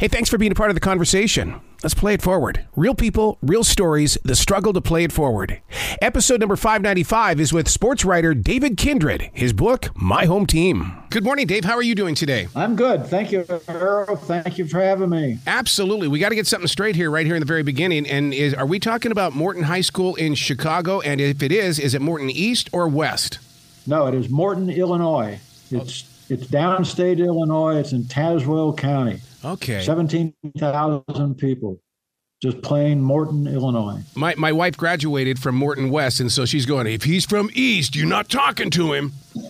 Hey, 0.00 0.06
thanks 0.06 0.30
for 0.30 0.38
being 0.38 0.52
a 0.52 0.54
part 0.54 0.70
of 0.70 0.76
the 0.76 0.80
conversation. 0.80 1.60
Let's 1.82 1.92
play 1.92 2.14
it 2.14 2.22
forward. 2.22 2.64
Real 2.76 2.94
people, 2.94 3.36
real 3.42 3.64
stories, 3.64 4.16
the 4.22 4.36
struggle 4.36 4.72
to 4.74 4.80
play 4.80 5.02
it 5.02 5.10
forward. 5.10 5.60
Episode 6.00 6.38
number 6.38 6.54
595 6.54 7.40
is 7.40 7.52
with 7.52 7.68
sports 7.68 8.04
writer 8.04 8.32
David 8.32 8.76
Kindred, 8.76 9.28
his 9.32 9.52
book, 9.52 9.88
My 9.96 10.24
Home 10.26 10.46
Team. 10.46 10.92
Good 11.10 11.24
morning, 11.24 11.48
Dave. 11.48 11.64
How 11.64 11.74
are 11.74 11.82
you 11.82 11.96
doing 11.96 12.14
today? 12.14 12.46
I'm 12.54 12.76
good. 12.76 13.06
Thank 13.06 13.32
you, 13.32 13.44
Earl. 13.66 14.14
Thank 14.14 14.56
you 14.56 14.68
for 14.68 14.78
having 14.78 15.10
me. 15.10 15.38
Absolutely. 15.48 16.06
We 16.06 16.20
got 16.20 16.28
to 16.28 16.36
get 16.36 16.46
something 16.46 16.68
straight 16.68 16.94
here, 16.94 17.10
right 17.10 17.26
here 17.26 17.34
in 17.34 17.40
the 17.40 17.46
very 17.46 17.64
beginning. 17.64 18.06
And 18.06 18.32
is, 18.32 18.54
are 18.54 18.66
we 18.66 18.78
talking 18.78 19.10
about 19.10 19.34
Morton 19.34 19.64
High 19.64 19.80
School 19.80 20.14
in 20.14 20.36
Chicago? 20.36 21.00
And 21.00 21.20
if 21.20 21.42
it 21.42 21.50
is, 21.50 21.80
is 21.80 21.94
it 21.94 22.02
Morton 22.02 22.30
East 22.30 22.70
or 22.72 22.86
West? 22.86 23.40
No, 23.84 24.06
it 24.06 24.14
is 24.14 24.28
Morton, 24.28 24.70
Illinois. 24.70 25.40
It's 25.72 26.04
it's 26.30 26.46
downstate 26.46 27.18
Illinois. 27.18 27.78
It's 27.78 27.90
in 27.90 28.04
Tazewell 28.04 28.78
County. 28.78 29.20
Okay. 29.44 29.82
17,000 29.82 31.34
people. 31.36 31.80
Just 32.40 32.62
plain 32.62 33.00
Morton, 33.00 33.48
Illinois. 33.48 34.00
My, 34.14 34.34
my 34.36 34.52
wife 34.52 34.76
graduated 34.76 35.40
from 35.40 35.56
Morton 35.56 35.90
West, 35.90 36.20
and 36.20 36.30
so 36.30 36.44
she's 36.44 36.66
going, 36.66 36.86
if 36.86 37.02
he's 37.02 37.24
from 37.24 37.50
East, 37.52 37.96
you're 37.96 38.06
not 38.06 38.28
talking 38.28 38.70
to 38.70 38.92
him. 38.92 39.12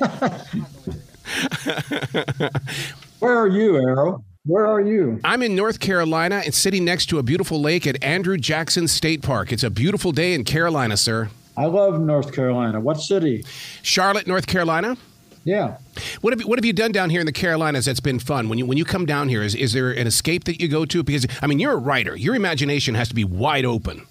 Where 3.19 3.37
are 3.37 3.49
you, 3.49 3.77
Arroe? 3.77 4.25
Where 4.47 4.67
are 4.67 4.81
you? 4.81 5.21
I'm 5.25 5.43
in 5.43 5.55
North 5.55 5.81
Carolina 5.81 6.41
and 6.43 6.55
sitting 6.55 6.83
next 6.83 7.07
to 7.11 7.19
a 7.19 7.23
beautiful 7.23 7.61
lake 7.61 7.87
at 7.87 8.03
Andrew 8.03 8.39
Jackson 8.39 8.89
State 8.89 9.21
Park. 9.23 9.53
It's 9.53 9.63
a 9.65 9.69
beautiful 9.69 10.11
day 10.11 10.33
in 10.33 10.45
Carolina, 10.45 10.97
sir. 10.97 11.29
I 11.59 11.67
love 11.67 12.01
North 12.01 12.33
Carolina. 12.33 12.81
What 12.81 12.99
city? 13.01 13.45
Charlotte, 13.83 14.27
North 14.27 14.47
Carolina. 14.47 14.97
Yeah. 15.45 15.79
What 16.21 16.33
have 16.33 16.41
you, 16.41 16.47
what 16.47 16.59
have 16.59 16.65
you 16.65 16.73
done 16.73 16.93
down 16.93 17.11
here 17.11 17.21
in 17.21 17.27
the 17.27 17.33
Carolinas 17.33 17.87
that's 17.87 18.01
been 18.01 18.19
fun? 18.19 18.49
When 18.49 18.59
you 18.59 18.67
when 18.67 18.79
you 18.79 18.85
come 18.85 19.07
down 19.07 19.29
here, 19.29 19.43
is 19.43 19.55
is 19.55 19.73
there 19.73 19.91
an 19.91 20.07
escape 20.07 20.45
that 20.45 20.61
you 20.61 20.69
go 20.69 20.85
to? 20.85 21.03
Because 21.03 21.27
I 21.43 21.47
mean, 21.47 21.59
you're 21.59 21.73
a 21.73 21.79
writer. 21.79 22.17
Your 22.17 22.35
imagination 22.35 22.95
has 22.95 23.09
to 23.09 23.15
be 23.15 23.25
wide 23.25 23.65
open. 23.65 24.07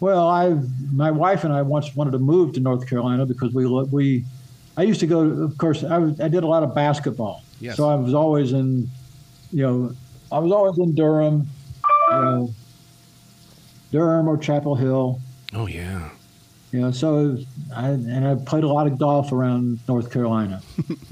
Well, 0.00 0.28
I 0.28 0.54
my 0.92 1.10
wife 1.10 1.44
and 1.44 1.52
I 1.52 1.62
once 1.62 1.94
wanted 1.96 2.12
to 2.12 2.18
move 2.18 2.52
to 2.54 2.60
North 2.60 2.88
Carolina 2.88 3.26
because 3.26 3.52
we 3.52 3.66
we 3.66 4.24
I 4.76 4.82
used 4.82 5.00
to 5.00 5.06
go. 5.06 5.20
Of 5.20 5.56
course, 5.58 5.84
I, 5.84 5.98
was, 5.98 6.20
I 6.20 6.28
did 6.28 6.44
a 6.44 6.46
lot 6.46 6.62
of 6.62 6.74
basketball. 6.74 7.42
Yes. 7.60 7.76
So 7.76 7.88
I 7.88 7.94
was 7.94 8.14
always 8.14 8.52
in, 8.52 8.88
you 9.52 9.62
know, 9.62 9.94
I 10.30 10.38
was 10.38 10.52
always 10.52 10.78
in 10.78 10.94
Durham, 10.94 11.48
you 12.10 12.16
know, 12.16 12.54
Durham 13.92 14.28
or 14.28 14.36
Chapel 14.36 14.74
Hill. 14.74 15.20
Oh 15.54 15.66
yeah. 15.66 16.10
You 16.74 16.80
know, 16.80 16.90
so 16.90 17.38
I 17.72 17.90
and 17.90 18.26
I 18.26 18.34
played 18.34 18.64
a 18.64 18.68
lot 18.68 18.88
of 18.88 18.98
golf 18.98 19.30
around 19.30 19.78
North 19.86 20.10
Carolina. 20.10 20.60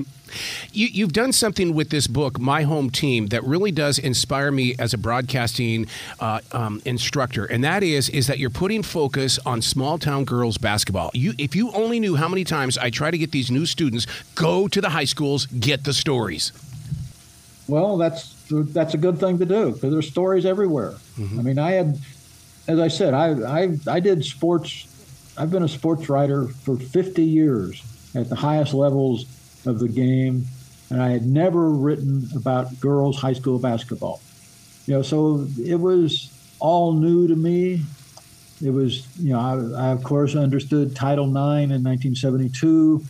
You, 0.73 0.87
you've 0.87 1.13
done 1.13 1.33
something 1.33 1.75
with 1.75 1.91
this 1.91 2.07
book, 2.07 2.41
My 2.41 2.63
Home 2.63 2.89
Team, 2.89 3.27
that 3.27 3.45
really 3.45 3.71
does 3.71 3.99
inspire 3.99 4.51
me 4.51 4.75
as 4.79 4.95
a 4.95 4.97
broadcasting 4.97 5.87
uh, 6.21 6.41
um, 6.53 6.81
instructor, 6.87 7.45
and 7.45 7.63
that 7.63 7.83
is 7.83 8.09
is 8.09 8.29
that 8.29 8.39
you're 8.39 8.49
putting 8.49 8.83
focus 8.83 9.39
on 9.45 9.61
small 9.61 9.99
town 9.99 10.25
girls 10.25 10.57
basketball. 10.57 11.11
You, 11.13 11.35
if 11.37 11.55
you 11.55 11.71
only 11.73 12.01
knew 12.01 12.17
how 12.17 12.29
many 12.29 12.45
times 12.45 12.79
I 12.79 12.89
try 12.89 13.11
to 13.11 13.19
get 13.19 13.33
these 13.33 13.51
new 13.51 13.67
students 13.67 14.07
go 14.35 14.69
to 14.69 14.81
the 14.81 14.89
high 14.89 15.05
schools, 15.05 15.45
get 15.45 15.85
the 15.85 15.93
stories. 15.93 16.51
Well, 17.69 17.99
that's 17.99 18.35
that's 18.51 18.95
a 18.95 18.99
good 18.99 19.19
thing 19.19 19.39
to 19.39 19.45
do 19.45 19.73
because 19.73 19.93
there's 19.93 20.09
stories 20.09 20.47
everywhere. 20.47 20.93
Mm-hmm. 21.19 21.39
I 21.39 21.43
mean, 21.43 21.59
I 21.59 21.73
had, 21.73 21.99
as 22.69 22.79
I 22.79 22.89
said, 22.89 23.13
I 23.13 23.61
I 23.61 23.77
I 23.87 24.01
did 24.01 24.25
sports. 24.25 24.89
I've 25.37 25.51
been 25.51 25.63
a 25.63 25.69
sports 25.69 26.09
writer 26.09 26.49
for 26.49 26.77
50 26.77 27.25
years 27.25 27.83
at 28.15 28.29
the 28.29 28.37
highest 28.37 28.75
levels 28.75 29.25
of 29.65 29.79
the 29.79 29.89
game, 29.89 30.45
and 30.91 31.01
I 31.01 31.11
had 31.11 31.25
never 31.25 31.71
written 31.71 32.29
about 32.37 32.79
girls' 32.81 33.19
high 33.19 33.33
school 33.33 33.59
basketball. 33.59 34.21
You 34.87 34.95
know, 34.95 35.03
so 35.03 35.47
it 35.65 35.77
was 35.77 36.31
all 36.59 36.93
new 36.93 37.27
to 37.29 37.37
me. 37.37 37.83
It 38.63 38.71
was, 38.71 39.07
you 39.19 39.33
know, 39.33 39.41
I, 39.41 39.87
I 39.87 39.89
of 39.91 40.05
course 40.05 40.37
understood 40.37 40.95
Title 40.95 41.25
IX 41.25 41.73
in 41.73 41.83
1972. 41.83 43.03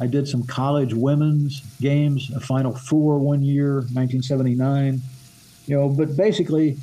I 0.00 0.06
did 0.06 0.26
some 0.26 0.42
college 0.42 0.92
women's 0.92 1.60
games, 1.80 2.32
a 2.34 2.40
Final 2.40 2.74
Four 2.74 3.18
one 3.18 3.42
year, 3.42 3.74
1979. 3.92 5.00
You 5.66 5.76
know, 5.76 5.88
but 5.88 6.16
basically, 6.16 6.78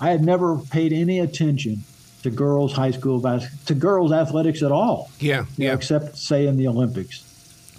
I 0.00 0.10
had 0.10 0.24
never 0.24 0.56
paid 0.56 0.92
any 0.92 1.20
attention 1.20 1.82
to 2.24 2.30
girls' 2.30 2.72
high 2.72 2.90
school 2.90 3.20
basketball, 3.20 3.66
to 3.66 3.74
girls' 3.74 4.10
athletics 4.10 4.62
at 4.62 4.72
all. 4.72 5.10
Yeah, 5.20 5.44
yeah. 5.58 5.68
Know, 5.68 5.74
except, 5.74 6.16
say, 6.16 6.46
in 6.46 6.56
the 6.56 6.66
Olympics 6.66 7.22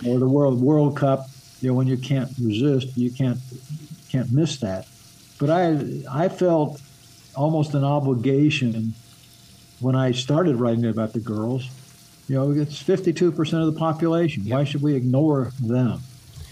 or 0.08 0.20
the 0.20 0.28
World 0.28 0.62
World 0.62 0.96
Cup. 0.96 1.28
You 1.62 1.70
know, 1.70 1.74
when 1.74 1.88
you 1.88 1.98
can't 1.98 2.30
resist, 2.40 2.96
you 2.96 3.12
can't 3.12 3.40
can't 4.10 4.32
miss 4.32 4.58
that. 4.58 4.88
But 5.40 5.50
I 5.50 6.04
I 6.10 6.30
felt 6.30 6.80
almost 7.36 7.74
an 7.74 7.84
obligation 7.84 8.94
when 9.80 9.96
I 9.96 10.12
started 10.12 10.58
writing 10.58 10.86
about 10.86 11.14
the 11.14 11.20
girls. 11.20 11.68
You 12.28 12.36
know, 12.36 12.52
it's 12.52 12.82
52% 12.82 13.68
of 13.68 13.74
the 13.74 13.80
population. 13.80 14.44
Yep. 14.44 14.54
Why 14.54 14.64
should 14.64 14.82
we 14.82 14.96
ignore 14.96 15.52
them? 15.60 16.02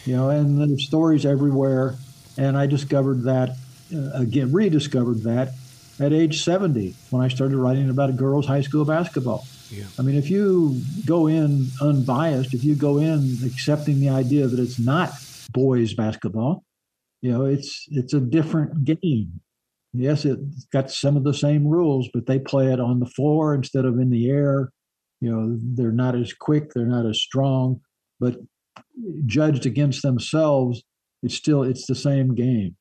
You 0.05 0.15
know, 0.17 0.29
and 0.29 0.59
there's 0.59 0.85
stories 0.85 1.25
everywhere. 1.25 1.95
And 2.37 2.57
I 2.57 2.65
discovered 2.67 3.23
that 3.23 3.55
uh, 3.93 4.11
again, 4.13 4.51
rediscovered 4.51 5.23
that 5.23 5.53
at 5.99 6.13
age 6.13 6.43
70 6.43 6.95
when 7.09 7.23
I 7.23 7.27
started 7.27 7.57
writing 7.57 7.89
about 7.89 8.15
girls' 8.15 8.45
high 8.45 8.61
school 8.61 8.85
basketball. 8.85 9.45
Yeah. 9.69 9.85
I 9.97 10.01
mean, 10.01 10.15
if 10.15 10.29
you 10.29 10.81
go 11.05 11.27
in 11.27 11.67
unbiased, 11.81 12.53
if 12.53 12.63
you 12.63 12.75
go 12.75 12.97
in 12.97 13.37
accepting 13.45 13.99
the 13.99 14.09
idea 14.09 14.47
that 14.47 14.59
it's 14.59 14.79
not 14.79 15.11
boys 15.51 15.93
basketball, 15.93 16.63
you 17.21 17.31
know, 17.31 17.45
it's 17.45 17.85
it's 17.89 18.13
a 18.13 18.19
different 18.19 18.83
game. 18.83 19.39
Yes, 19.93 20.25
it's 20.25 20.65
got 20.65 20.91
some 20.91 21.15
of 21.15 21.23
the 21.23 21.33
same 21.33 21.67
rules, 21.67 22.09
but 22.13 22.25
they 22.25 22.39
play 22.39 22.73
it 22.73 22.79
on 22.79 22.99
the 22.99 23.05
floor 23.05 23.53
instead 23.53 23.85
of 23.85 23.99
in 23.99 24.09
the 24.09 24.29
air. 24.29 24.71
You 25.21 25.31
know, 25.31 25.57
they're 25.75 25.91
not 25.91 26.15
as 26.15 26.33
quick, 26.33 26.73
they're 26.73 26.85
not 26.85 27.05
as 27.05 27.21
strong, 27.21 27.79
but 28.19 28.37
judged 29.25 29.65
against 29.65 30.01
themselves, 30.01 30.83
it's 31.21 31.35
still 31.35 31.63
it's 31.63 31.85
the 31.85 31.95
same 31.95 32.35
game. 32.35 32.75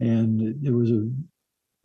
And 0.00 0.64
it 0.64 0.72
was 0.72 0.90
a 0.90 1.08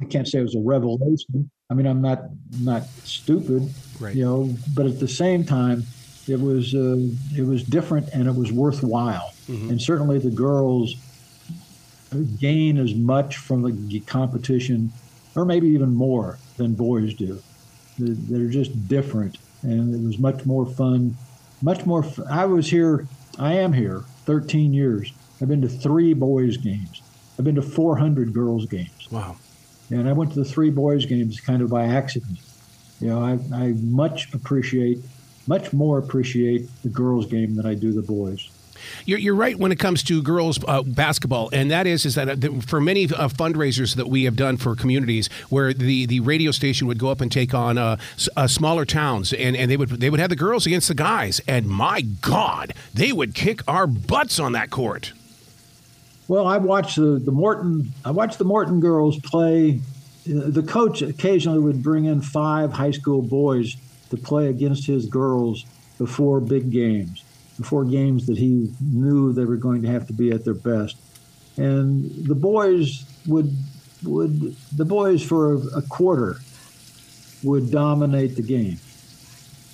I 0.04 0.10
can't 0.10 0.28
say 0.28 0.40
it 0.40 0.44
was 0.44 0.56
a 0.56 0.60
revelation. 0.60 1.50
I 1.70 1.74
mean, 1.74 1.86
I'm 1.86 2.02
not 2.02 2.24
not 2.60 2.84
stupid, 3.04 3.74
right. 4.00 4.16
you 4.16 4.26
know, 4.26 4.54
but 4.76 4.86
at 4.86 5.00
the 5.00 5.08
same 5.08 5.44
time, 5.44 5.84
it 6.28 6.40
was 6.40 6.76
uh, 6.76 6.98
it 7.36 7.46
was 7.46 7.64
different 7.64 8.10
and 8.10 8.28
it 8.28 8.36
was 8.36 8.52
worthwhile. 8.52 9.34
Mm-hmm. 9.48 9.70
And 9.70 9.82
certainly 9.82 10.20
the 10.20 10.30
girls 10.30 10.96
gain 12.40 12.78
as 12.78 12.94
much 12.94 13.38
from 13.38 13.64
the 13.64 14.00
competition, 14.02 14.92
or 15.36 15.46
maybe 15.46 15.68
even 15.70 15.94
more 15.94 16.38
than 16.58 16.76
boys 16.76 17.14
do. 17.14 17.42
They're 17.98 18.50
just 18.50 18.88
different, 18.88 19.38
and 19.62 19.96
it 19.96 20.06
was 20.06 20.20
much 20.20 20.46
more 20.46 20.66
fun. 20.66 21.16
Much 21.62 21.86
more. 21.86 22.04
Fun. 22.04 22.28
I 22.30 22.46
was 22.46 22.70
here. 22.70 23.08
I 23.40 23.54
am 23.54 23.74
here 23.74 24.04
13 24.26 24.74
years. 24.74 25.14
I've 25.42 25.48
been 25.48 25.62
to 25.62 25.70
three 25.70 26.14
boys 26.14 26.58
games. 26.58 27.02
I've 27.38 27.46
been 27.46 27.56
to 27.56 27.62
400 27.62 28.34
girls 28.34 28.66
games. 28.68 29.08
Wow. 29.10 29.38
And 29.90 30.08
I 30.08 30.14
went 30.14 30.34
to 30.34 30.40
the 30.40 30.46
three 30.46 30.70
boys 30.70 31.06
games 31.06 31.40
kind 31.40 31.62
of 31.62 31.70
by 31.70 31.86
accident. 31.86 32.40
You 33.00 33.10
know, 33.10 33.20
I, 33.22 33.40
I 33.54 33.74
much 33.82 34.34
appreciate, 34.34 35.00
much 35.48 35.74
more 35.74 35.98
appreciate 35.98 36.70
the 36.84 36.90
girls 36.90 37.26
game 37.26 37.56
than 37.56 37.66
I 37.66 37.74
do 37.74 37.92
the 37.92 38.02
boys. 38.02 38.50
You're, 39.06 39.20
you're 39.20 39.36
right 39.36 39.58
when 39.58 39.72
it 39.72 39.80
comes 39.80 40.04
to 40.04 40.22
girls 40.22 40.60
uh, 40.68 40.84
basketball, 40.84 41.50
and 41.54 41.72
that 41.72 41.88
is 41.88 42.06
is 42.06 42.16
that 42.16 42.44
uh, 42.44 42.62
for 42.66 42.82
many 42.82 43.06
uh, 43.06 43.28
fundraisers 43.28 43.96
that 43.96 44.08
we 44.08 44.24
have 44.26 44.36
done 44.36 44.58
for 44.58 44.76
communities, 44.76 45.30
where 45.50 45.74
the, 45.74 46.06
the 46.06 46.20
radio 46.20 46.52
station 46.52 46.88
would 46.88 47.00
go 47.00 47.10
up 47.10 47.22
and 47.22 47.32
take 47.32 47.54
on 47.54 47.78
uh, 47.78 47.98
uh, 48.36 48.48
smaller 48.48 48.86
towns, 48.86 49.34
and, 49.34 49.56
and 49.56 49.70
they 49.70 49.78
would 49.78 49.90
they 49.90 50.10
would 50.10 50.20
have 50.20 50.30
the 50.30 50.36
girls 50.36 50.66
against 50.66 50.88
the 50.88 50.96
guys, 50.96 51.42
and 51.48 51.68
my 51.68 52.02
God, 52.02 52.74
they 52.94 53.12
would 53.12 53.34
kick 53.34 53.62
our 53.68 53.88
butts 53.88 54.40
on 54.40 54.52
that 54.54 54.70
court. 54.70 55.14
Well, 56.28 56.48
I 56.48 56.58
watched 56.58 56.96
the, 56.96 57.20
the 57.24 57.32
Morton. 57.32 57.92
I 58.06 58.12
watched 58.12 58.38
the 58.38 58.46
Morton 58.46 58.80
girls 58.80 59.20
play. 59.20 59.82
The 60.26 60.64
coach 60.64 61.02
occasionally 61.02 61.60
would 61.60 61.84
bring 61.84 62.06
in 62.06 62.22
five 62.22 62.72
high 62.72 62.92
school 62.92 63.22
boys 63.22 63.76
to 64.10 64.18
play 64.18 64.48
against 64.48 64.88
his 64.88 65.06
girls 65.06 65.66
before 65.98 66.40
big 66.40 66.72
games, 66.72 67.24
before 67.58 67.84
games 67.84 68.26
that 68.28 68.38
he 68.38 68.72
knew 68.80 69.34
they 69.34 69.44
were 69.44 69.58
going 69.58 69.82
to 69.82 69.90
have 69.90 70.08
to 70.08 70.14
be 70.14 70.32
at 70.32 70.46
their 70.46 70.54
best. 70.54 70.98
And 71.58 72.10
the 72.26 72.36
boys 72.36 73.06
would 73.28 73.54
would 74.04 74.56
the 74.76 74.86
boys 74.86 75.24
for 75.24 75.54
a, 75.54 75.58
a 75.78 75.82
quarter 75.84 76.38
would 77.44 77.72
dominate 77.72 78.36
the 78.36 78.42
game. 78.42 78.80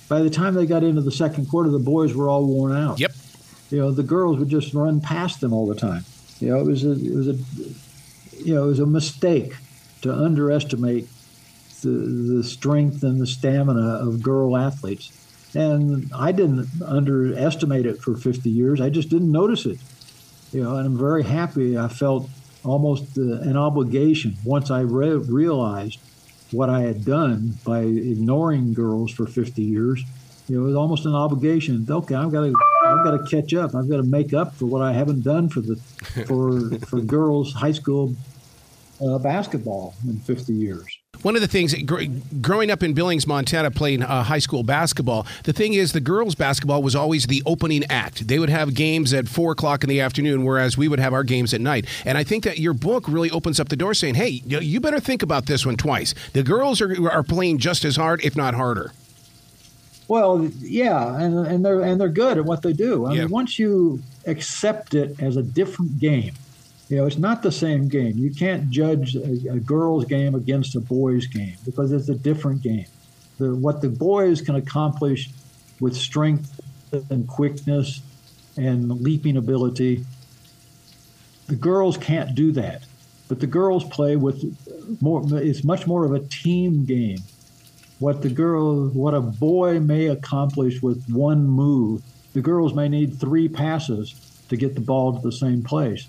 By 0.08 0.20
the 0.20 0.30
time 0.30 0.54
they 0.54 0.66
got 0.66 0.82
into 0.82 1.02
the 1.02 1.12
second 1.12 1.46
quarter, 1.48 1.70
the 1.70 1.78
boys 1.78 2.14
were 2.14 2.28
all 2.28 2.44
worn 2.44 2.76
out. 2.76 2.98
Yep. 2.98 3.12
You 3.70 3.78
know, 3.78 3.90
the 3.92 4.02
girls 4.02 4.38
would 4.38 4.48
just 4.48 4.74
run 4.74 5.00
past 5.00 5.40
them 5.40 5.52
all 5.52 5.66
the 5.66 5.76
time. 5.76 6.04
You 6.40 6.48
know, 6.48 6.60
it 6.60 6.66
was 6.66 6.84
a 6.84 6.92
it 6.92 7.14
was 7.14 7.28
a 7.28 7.36
you 8.42 8.54
know 8.54 8.64
it 8.64 8.68
was 8.68 8.80
a 8.80 8.86
mistake 8.86 9.54
to 10.02 10.12
underestimate 10.12 11.08
the 11.82 11.90
the 11.90 12.44
strength 12.44 13.02
and 13.02 13.20
the 13.20 13.26
stamina 13.26 13.98
of 14.06 14.22
girl 14.22 14.56
athletes. 14.56 15.12
And 15.54 16.10
I 16.14 16.30
didn't 16.32 16.68
underestimate 16.86 17.84
it 17.84 18.00
for 18.00 18.14
50 18.16 18.48
years. 18.48 18.80
I 18.80 18.88
just 18.88 19.08
didn't 19.08 19.32
notice 19.32 19.66
it. 19.66 19.78
You 20.52 20.62
know, 20.62 20.76
and 20.76 20.86
I'm 20.86 20.98
very 20.98 21.24
happy. 21.24 21.76
I 21.76 21.88
felt 21.88 22.30
almost 22.64 23.18
uh, 23.18 23.40
an 23.40 23.56
obligation 23.56 24.36
once 24.44 24.70
I 24.70 24.80
re- 24.80 25.16
realized 25.16 25.98
what 26.52 26.68
I 26.70 26.82
had 26.82 27.04
done 27.04 27.58
by 27.64 27.80
ignoring 27.80 28.74
girls 28.74 29.10
for 29.12 29.26
50 29.26 29.62
years. 29.62 30.04
You 30.48 30.56
know, 30.56 30.62
it 30.62 30.66
was 30.66 30.76
almost 30.76 31.06
an 31.06 31.14
obligation. 31.14 31.86
Okay, 31.88 32.14
I've 32.14 32.32
got 32.32 32.42
to, 32.42 32.54
I've 32.90 33.04
got 33.04 33.10
to 33.12 33.30
catch 33.30 33.54
up. 33.54 33.74
I've 33.74 33.88
got 33.88 33.98
to 33.98 34.02
make 34.02 34.32
up 34.32 34.54
for 34.54 34.66
what 34.66 34.82
I 34.82 34.92
haven't 34.92 35.22
done 35.22 35.48
for 35.48 35.60
the, 35.60 35.76
for 36.26 36.78
for 36.86 37.00
girls 37.00 37.52
high 37.54 37.72
school 37.72 38.14
uh, 39.04 39.18
basketball 39.18 39.94
in 40.06 40.18
50 40.18 40.52
years. 40.52 40.98
One 41.22 41.34
of 41.34 41.42
the 41.42 41.48
things, 41.48 41.74
gr- 41.82 42.04
growing 42.40 42.70
up 42.70 42.82
in 42.82 42.94
Billings, 42.94 43.26
Montana, 43.26 43.70
playing 43.70 44.02
uh, 44.02 44.22
high 44.22 44.38
school 44.38 44.62
basketball, 44.62 45.26
the 45.44 45.52
thing 45.52 45.74
is, 45.74 45.92
the 45.92 46.00
girls' 46.00 46.34
basketball 46.34 46.82
was 46.82 46.96
always 46.96 47.26
the 47.26 47.42
opening 47.44 47.84
act. 47.90 48.26
They 48.26 48.38
would 48.38 48.48
have 48.48 48.72
games 48.72 49.12
at 49.12 49.28
four 49.28 49.52
o'clock 49.52 49.82
in 49.82 49.90
the 49.90 50.00
afternoon, 50.00 50.44
whereas 50.44 50.78
we 50.78 50.88
would 50.88 50.98
have 50.98 51.12
our 51.12 51.24
games 51.24 51.52
at 51.52 51.60
night. 51.60 51.86
And 52.06 52.16
I 52.16 52.24
think 52.24 52.44
that 52.44 52.58
your 52.58 52.72
book 52.72 53.06
really 53.06 53.30
opens 53.30 53.60
up 53.60 53.68
the 53.68 53.76
door, 53.76 53.92
saying, 53.92 54.14
"Hey, 54.14 54.42
you 54.46 54.80
better 54.80 55.00
think 55.00 55.22
about 55.22 55.44
this 55.44 55.66
one 55.66 55.76
twice. 55.76 56.14
The 56.32 56.42
girls 56.42 56.80
are 56.80 57.10
are 57.10 57.22
playing 57.22 57.58
just 57.58 57.84
as 57.84 57.96
hard, 57.96 58.24
if 58.24 58.34
not 58.34 58.54
harder." 58.54 58.92
Well, 60.10 60.44
yeah, 60.58 61.16
and 61.20 61.46
and 61.46 61.64
they're 61.64 61.80
and 61.80 62.00
they're 62.00 62.08
good 62.08 62.36
at 62.36 62.44
what 62.44 62.62
they 62.62 62.72
do. 62.72 63.06
I 63.06 63.12
yeah. 63.12 63.20
mean, 63.20 63.30
once 63.30 63.58
you 63.58 64.02
accept 64.26 64.94
it 64.94 65.20
as 65.20 65.36
a 65.36 65.42
different 65.42 65.98
game 65.98 66.34
you 66.90 66.96
know, 66.96 67.06
it's 67.06 67.18
not 67.18 67.42
the 67.42 67.52
same 67.52 67.86
game. 67.86 68.18
You 68.18 68.32
can't 68.32 68.68
judge 68.68 69.14
a, 69.14 69.52
a 69.52 69.60
girl's 69.60 70.04
game 70.04 70.34
against 70.34 70.74
a 70.74 70.80
boy's 70.80 71.24
game 71.28 71.56
because 71.64 71.92
it's 71.92 72.08
a 72.08 72.16
different 72.16 72.62
game. 72.62 72.86
The, 73.38 73.54
what 73.54 73.80
the 73.80 73.88
boys 73.88 74.42
can 74.42 74.56
accomplish 74.56 75.30
with 75.78 75.94
strength 75.94 76.60
and 76.92 77.28
quickness 77.28 78.02
and 78.56 78.90
leaping 78.90 79.36
ability, 79.36 80.04
the 81.46 81.54
girls 81.54 81.96
can't 81.96 82.34
do 82.34 82.50
that. 82.52 82.82
But 83.28 83.38
the 83.38 83.46
girls 83.46 83.84
play 83.84 84.16
with 84.16 84.42
more. 85.00 85.22
It's 85.34 85.62
much 85.62 85.86
more 85.86 86.04
of 86.04 86.12
a 86.12 86.18
team 86.26 86.84
game. 86.84 87.20
What 88.00 88.22
the 88.22 88.30
girl, 88.30 88.88
what 88.88 89.14
a 89.14 89.20
boy 89.20 89.78
may 89.78 90.06
accomplish 90.06 90.82
with 90.82 91.04
one 91.08 91.46
move, 91.46 92.02
the 92.32 92.40
girls 92.40 92.74
may 92.74 92.88
need 92.88 93.20
three 93.20 93.48
passes 93.48 94.42
to 94.48 94.56
get 94.56 94.74
the 94.74 94.80
ball 94.80 95.14
to 95.14 95.20
the 95.20 95.30
same 95.32 95.62
place. 95.62 96.08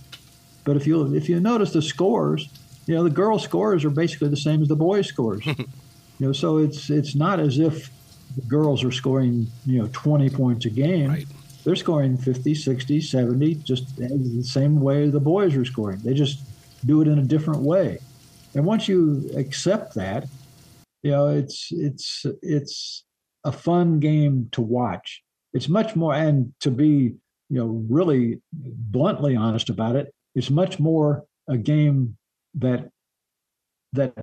But 0.64 0.78
if 0.78 0.88
you 0.88 1.14
if 1.14 1.28
you 1.28 1.40
notice 1.40 1.74
the 1.74 1.82
scores, 1.82 2.50
you 2.86 2.96
know 2.96 3.04
the 3.04 3.10
girl 3.10 3.40
scores 3.40 3.84
are 3.84 3.90
basically 3.90 4.30
the 4.30 4.38
same 4.38 4.62
as 4.62 4.70
the 4.70 4.76
boys 4.76 5.08
scores. 5.08 5.46
you 5.46 5.68
know, 6.20 6.32
so 6.32 6.58
it's 6.58 6.90
it's 6.90 7.14
not 7.14 7.40
as 7.40 7.60
if 7.60 7.90
the 8.36 8.42
girls 8.44 8.84
are 8.84 8.92
scoring 8.92 9.48
you 9.66 9.80
know 9.80 9.90
20 9.92 10.30
points 10.30 10.66
a 10.66 10.70
game. 10.70 11.10
Right. 11.10 11.28
They're 11.64 11.76
scoring 11.76 12.18
50, 12.18 12.56
60, 12.56 13.02
70, 13.02 13.56
just 13.56 13.96
the 13.98 14.44
same 14.44 14.82
way 14.82 15.10
the 15.10 15.20
boys 15.20 15.56
are 15.56 15.66
scoring. 15.66 16.00
They 16.00 16.16
just 16.16 16.40
do 16.86 17.02
it 17.02 17.08
in 17.08 17.20
a 17.20 17.24
different 17.24 17.62
way. 17.62 18.00
And 18.56 18.66
once 18.66 18.88
you 18.88 19.30
accept 19.36 19.94
that, 19.94 20.28
you 21.04 21.12
know, 21.12 21.28
it's 21.28 21.70
it's 21.72 22.26
it's 22.42 23.04
a 23.44 23.52
fun 23.52 24.00
game 24.00 24.50
to 24.52 24.62
watch. 24.62 25.24
It's 25.54 25.68
much 25.68 25.96
more 25.96 26.14
and 26.14 26.54
to 26.62 26.72
be, 26.72 27.16
you 27.50 27.58
know, 27.58 27.86
really 27.90 28.42
bluntly 28.54 29.36
honest 29.36 29.70
about 29.70 29.96
it, 29.96 30.14
it's 30.36 30.50
much 30.50 30.80
more 30.80 31.26
a 31.50 31.58
game 31.58 32.18
that 32.56 32.90
that 33.94 34.14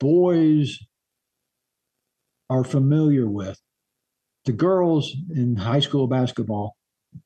boys 0.00 0.78
are 2.50 2.64
familiar 2.64 3.28
with. 3.28 3.58
The 4.44 4.52
girls 4.52 5.14
in 5.34 5.56
high 5.56 5.80
school 5.80 6.06
basketball 6.06 6.76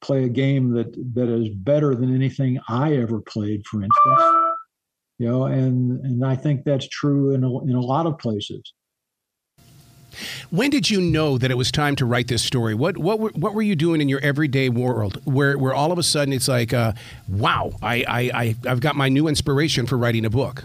play 0.00 0.24
a 0.24 0.28
game 0.28 0.72
that 0.74 0.92
that 1.14 1.28
is 1.28 1.48
better 1.48 1.94
than 1.94 2.14
anything 2.14 2.60
I 2.68 2.96
ever 2.96 3.20
played, 3.20 3.66
for 3.66 3.82
instance. 3.82 4.41
You 5.18 5.28
know, 5.28 5.44
and 5.44 6.00
and 6.04 6.24
I 6.24 6.36
think 6.36 6.64
that's 6.64 6.88
true 6.88 7.34
in 7.34 7.44
a, 7.44 7.60
in 7.64 7.74
a 7.74 7.80
lot 7.80 8.06
of 8.06 8.18
places. 8.18 8.72
When 10.50 10.70
did 10.70 10.90
you 10.90 11.00
know 11.00 11.38
that 11.38 11.50
it 11.50 11.56
was 11.56 11.70
time 11.70 11.96
to 11.96 12.04
write 12.04 12.28
this 12.28 12.42
story? 12.42 12.74
What 12.74 12.98
what 12.98 13.18
were, 13.18 13.30
what 13.30 13.54
were 13.54 13.62
you 13.62 13.76
doing 13.76 14.00
in 14.00 14.08
your 14.08 14.20
everyday 14.20 14.68
world 14.68 15.20
where 15.24 15.56
where 15.56 15.74
all 15.74 15.92
of 15.92 15.98
a 15.98 16.02
sudden 16.02 16.32
it's 16.32 16.48
like, 16.48 16.72
uh, 16.72 16.92
wow, 17.28 17.72
I, 17.82 18.04
I 18.08 18.20
I 18.34 18.56
I've 18.68 18.80
got 18.80 18.96
my 18.96 19.08
new 19.08 19.28
inspiration 19.28 19.86
for 19.86 19.96
writing 19.96 20.24
a 20.24 20.30
book. 20.30 20.64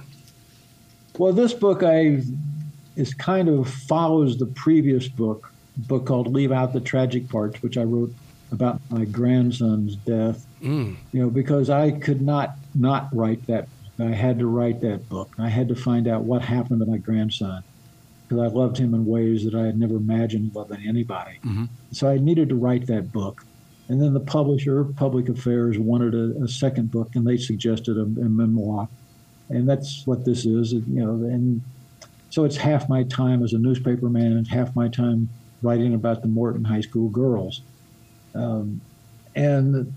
Well, 1.17 1.33
this 1.33 1.53
book 1.53 1.83
I 1.83 2.21
is 2.95 3.13
kind 3.13 3.47
of 3.47 3.69
follows 3.69 4.37
the 4.37 4.45
previous 4.47 5.07
book, 5.07 5.51
book 5.77 6.05
called 6.05 6.27
"Leave 6.33 6.51
Out 6.51 6.73
the 6.73 6.81
Tragic 6.81 7.29
Parts," 7.29 7.61
which 7.61 7.77
I 7.77 7.83
wrote 7.83 8.13
about 8.51 8.81
my 8.89 9.05
grandson's 9.05 9.95
death. 9.95 10.45
Mm. 10.61 10.95
You 11.11 11.21
know, 11.21 11.29
because 11.29 11.69
I 11.69 11.91
could 11.91 12.21
not 12.21 12.55
not 12.75 13.09
write 13.13 13.45
that. 13.47 13.67
I 13.99 14.11
had 14.11 14.39
to 14.39 14.47
write 14.47 14.81
that 14.81 15.09
book. 15.09 15.33
I 15.37 15.49
had 15.49 15.67
to 15.69 15.75
find 15.75 16.07
out 16.07 16.23
what 16.23 16.41
happened 16.41 16.81
to 16.81 16.85
my 16.85 16.97
grandson 16.97 17.63
because 18.27 18.43
I 18.43 18.53
loved 18.53 18.77
him 18.77 18.93
in 18.93 19.05
ways 19.05 19.45
that 19.45 19.55
I 19.55 19.65
had 19.65 19.79
never 19.79 19.95
imagined 19.95 20.53
loving 20.53 20.85
anybody. 20.87 21.39
Mm-hmm. 21.45 21.65
So 21.91 22.09
I 22.09 22.17
needed 22.17 22.49
to 22.49 22.55
write 22.55 22.87
that 22.87 23.11
book. 23.11 23.45
And 23.89 24.01
then 24.01 24.13
the 24.13 24.19
publisher, 24.19 24.83
Public 24.83 25.29
Affairs, 25.29 25.79
wanted 25.79 26.13
a, 26.13 26.43
a 26.43 26.47
second 26.47 26.91
book, 26.91 27.15
and 27.15 27.25
they 27.25 27.37
suggested 27.37 27.97
a, 27.97 28.01
a, 28.01 28.29
memoir. 28.29 28.89
And 29.49 29.67
that's 29.67 30.05
what 30.05 30.25
this 30.25 30.45
is, 30.45 30.73
you 30.73 30.83
know. 30.85 31.11
And 31.11 31.61
so 32.29 32.43
it's 32.43 32.57
half 32.57 32.89
my 32.89 33.03
time 33.03 33.43
as 33.43 33.53
a 33.53 33.57
newspaper 33.57 34.09
man 34.09 34.33
and 34.33 34.45
half 34.45 34.75
my 34.75 34.89
time 34.89 35.29
writing 35.61 35.93
about 35.93 36.21
the 36.21 36.27
Morton 36.27 36.65
High 36.65 36.81
School 36.81 37.07
girls. 37.09 37.61
Um, 38.35 38.81
and 39.35 39.93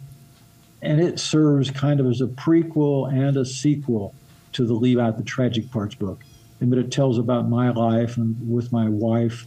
and 0.83 1.01
it 1.01 1.19
serves 1.19 1.71
kind 1.71 2.01
of 2.01 2.07
as 2.07 2.21
a 2.21 2.27
prequel 2.27 3.13
and 3.13 3.37
a 3.37 3.45
sequel 3.45 4.15
to 4.53 4.65
the 4.65 4.75
Leave 4.75 4.99
Out 4.99 5.17
the 5.17 5.23
Tragic 5.23 5.71
Parts 5.71 5.95
book 5.95 6.25
and 6.61 6.73
that 6.73 6.79
it 6.79 6.93
tells 6.93 7.19
about 7.19 7.49
my 7.49 7.71
life 7.71 8.17
and 8.17 8.37
with 8.51 8.73
my 8.73 8.89
wife 8.89 9.47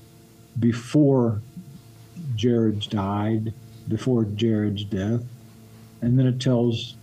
before 0.60 1.42
Jared's 2.36 2.88
died, 2.88 3.54
before 3.88 4.26
Jared's 4.26 4.84
death, 4.84 5.22
and 6.02 6.18
then 6.18 6.26
it 6.26 6.40
tells 6.40 6.96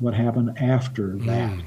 what 0.00 0.14
happened 0.14 0.58
after 0.58 1.12
hmm. 1.12 1.26
that. 1.26 1.50
Mm. 1.50 1.64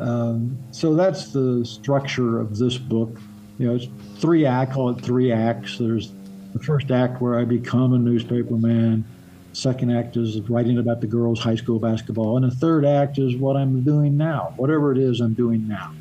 Um, 0.00 0.58
so 0.70 0.94
that's 0.94 1.32
the 1.32 1.64
structure 1.64 2.38
of 2.38 2.56
this 2.56 2.78
book. 2.78 3.18
You 3.58 3.66
know, 3.66 3.74
it's 3.74 3.88
three 4.20 4.46
act. 4.46 4.72
Call 4.72 4.90
it 4.90 5.04
three 5.04 5.32
acts. 5.32 5.76
There's 5.76 6.12
the 6.52 6.60
first 6.60 6.90
act 6.92 7.20
where 7.20 7.38
I 7.38 7.44
become 7.44 7.92
a 7.92 7.98
newspaper 7.98 8.54
man. 8.54 9.04
Second 9.52 9.90
act 9.90 10.16
is 10.16 10.40
writing 10.48 10.78
about 10.78 11.00
the 11.00 11.06
girls' 11.06 11.40
high 11.40 11.56
school 11.56 11.78
basketball, 11.78 12.36
and 12.36 12.50
the 12.50 12.54
third 12.54 12.84
act 12.84 13.18
is 13.18 13.36
what 13.36 13.56
I'm 13.56 13.82
doing 13.82 14.16
now. 14.16 14.52
Whatever 14.56 14.92
it 14.92 14.98
is 14.98 15.20
I'm 15.20 15.34
doing 15.34 15.66
now. 15.66 15.92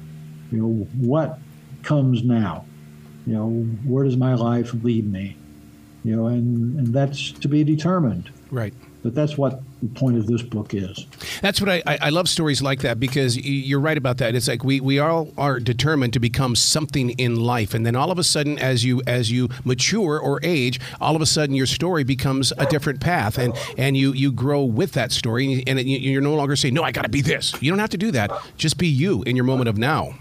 You 0.51 0.57
know, 0.59 0.87
what 0.99 1.39
comes 1.83 2.23
now? 2.23 2.65
You 3.25 3.33
know, 3.33 3.49
where 3.85 4.05
does 4.05 4.17
my 4.17 4.33
life 4.35 4.73
lead 4.83 5.11
me? 5.11 5.35
You 6.03 6.15
know, 6.15 6.27
and, 6.27 6.79
and 6.79 6.87
that's 6.93 7.31
to 7.31 7.47
be 7.47 7.63
determined. 7.63 8.31
Right. 8.51 8.73
But 9.07 9.15
that's 9.15 9.37
what 9.37 9.61
the 9.81 9.87
point 9.87 10.17
of 10.17 10.27
this 10.27 10.41
book 10.41 10.73
is. 10.73 11.05
That's 11.41 11.61
what 11.61 11.69
I, 11.69 11.81
I 11.85 12.09
love 12.09 12.27
stories 12.27 12.61
like 12.61 12.81
that 12.81 12.99
because 12.99 13.37
you're 13.37 13.79
right 13.79 13.97
about 13.97 14.17
that. 14.17 14.35
It's 14.35 14.49
like 14.49 14.65
we, 14.65 14.81
we 14.81 14.99
all 14.99 15.29
are 15.37 15.61
determined 15.61 16.11
to 16.11 16.19
become 16.19 16.57
something 16.57 17.11
in 17.11 17.37
life, 17.37 17.73
and 17.73 17.85
then 17.85 17.95
all 17.95 18.11
of 18.11 18.19
a 18.19 18.23
sudden, 18.25 18.59
as 18.59 18.83
you 18.83 19.01
as 19.07 19.31
you 19.31 19.47
mature 19.63 20.19
or 20.19 20.41
age, 20.43 20.81
all 20.99 21.15
of 21.15 21.21
a 21.21 21.25
sudden 21.25 21.55
your 21.55 21.67
story 21.67 22.03
becomes 22.03 22.51
a 22.57 22.65
different 22.65 22.99
path, 22.99 23.37
and 23.37 23.55
and 23.77 23.95
you 23.95 24.11
you 24.11 24.29
grow 24.29 24.61
with 24.61 24.91
that 24.91 25.13
story, 25.13 25.63
and 25.65 25.79
you're 25.79 26.19
no 26.21 26.35
longer 26.35 26.57
saying, 26.57 26.73
"No, 26.73 26.83
I 26.83 26.91
got 26.91 27.03
to 27.03 27.09
be 27.09 27.21
this." 27.21 27.53
You 27.61 27.71
don't 27.71 27.79
have 27.79 27.91
to 27.91 27.97
do 27.97 28.11
that. 28.11 28.29
Just 28.57 28.77
be 28.77 28.89
you 28.89 29.23
in 29.23 29.37
your 29.37 29.45
moment 29.45 29.69
of 29.69 29.77
now. 29.77 30.15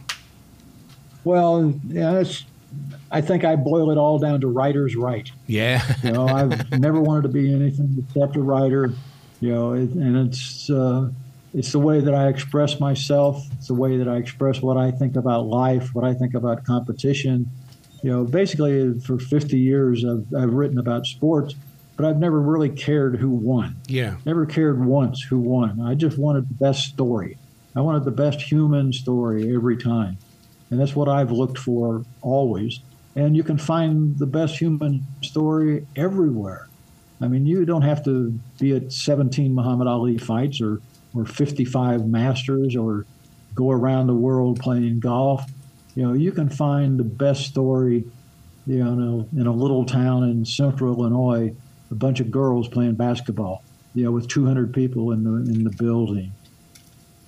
Well, 1.25 1.75
yeah, 1.89 2.23
I 3.17 3.23
think 3.23 3.45
I 3.45 3.57
boil 3.57 3.91
it 3.91 3.97
all 3.97 4.19
down 4.19 4.43
to 4.43 4.47
writer's 4.47 4.95
right. 4.95 5.31
Yeah. 5.47 5.83
you 6.03 6.13
know, 6.13 6.29
I've 6.29 6.71
never 6.79 7.01
wanted 7.01 7.23
to 7.23 7.29
be 7.31 7.51
anything 7.51 8.05
except 8.07 8.37
a 8.37 8.43
writer. 8.43 8.93
You 9.41 9.55
know, 9.55 9.73
it, 9.73 9.89
and 9.93 10.29
it's 10.29 10.69
uh, 10.69 11.09
it's 11.55 11.73
the 11.73 11.79
way 11.79 12.01
that 12.01 12.13
I 12.13 12.29
express 12.29 12.79
myself. 12.79 13.43
It's 13.53 13.69
the 13.69 13.75
way 13.75 13.97
that 13.97 14.07
I 14.07 14.17
express 14.17 14.61
what 14.61 14.77
I 14.77 14.91
think 14.91 15.17
about 15.17 15.47
life, 15.47 15.95
what 15.95 16.05
I 16.05 16.13
think 16.13 16.35
about 16.35 16.65
competition. 16.65 17.51
You 18.03 18.11
know, 18.11 18.25
basically 18.25 19.01
for 19.01 19.19
50 19.19 19.59
years 19.59 20.05
I've, 20.05 20.27
I've 20.37 20.53
written 20.53 20.79
about 20.79 21.07
sports, 21.07 21.55
but 21.97 22.05
I've 22.05 22.19
never 22.19 22.39
really 22.39 22.69
cared 22.69 23.17
who 23.17 23.31
won. 23.31 23.77
Yeah. 23.87 24.17
Never 24.27 24.45
cared 24.45 24.85
once 24.85 25.23
who 25.23 25.39
won. 25.39 25.81
I 25.81 25.95
just 25.95 26.19
wanted 26.19 26.51
the 26.51 26.55
best 26.55 26.83
story. 26.91 27.39
I 27.75 27.81
wanted 27.81 28.05
the 28.05 28.11
best 28.11 28.43
human 28.43 28.93
story 28.93 29.55
every 29.55 29.79
time. 29.79 30.19
And 30.71 30.79
that's 30.79 30.95
what 30.95 31.09
I've 31.09 31.31
looked 31.31 31.59
for 31.59 32.05
always. 32.21 32.81
And 33.17 33.35
you 33.35 33.43
can 33.43 33.57
find 33.57 34.19
the 34.19 34.27
best 34.27 34.59
human 34.59 35.05
story 35.23 35.87
everywhere. 35.97 36.69
I 37.21 37.29
mean, 37.29 37.47
you 37.47 37.65
don't 37.65 37.83
have 37.83 38.05
to 38.05 38.39
be 38.61 38.77
at 38.77 38.93
17 38.93 39.55
Muhammad 39.55 39.89
Ali 39.89 40.19
fights 40.19 40.61
or, 40.61 40.81
or 41.15 41.25
55 41.25 42.07
Masters 42.07 42.77
or 42.77 43.07
go 43.55 43.71
around 43.71 44.07
the 44.07 44.15
world 44.15 44.61
playing 44.61 45.01
golf. 45.01 45.51
You 45.95 46.03
know, 46.03 46.13
you 46.13 46.31
can 46.31 46.51
find 46.51 46.99
the 46.99 47.05
best 47.05 47.47
story, 47.47 48.05
you 48.67 48.85
know, 48.85 49.27
in 49.35 49.47
a 49.47 49.53
little 49.53 49.87
town 49.87 50.25
in 50.25 50.45
central 50.45 50.95
Illinois, 50.95 51.55
a 51.91 51.95
bunch 51.95 52.21
of 52.21 52.31
girls 52.31 52.69
playing 52.69 52.97
basketball, 52.97 53.65
you 53.95 54.05
know, 54.05 54.13
with 54.13 54.29
200 54.29 54.75
people 54.75 55.13
in 55.13 55.25
the 55.25 55.51
in 55.51 55.65
the 55.65 55.71
building. 55.71 56.33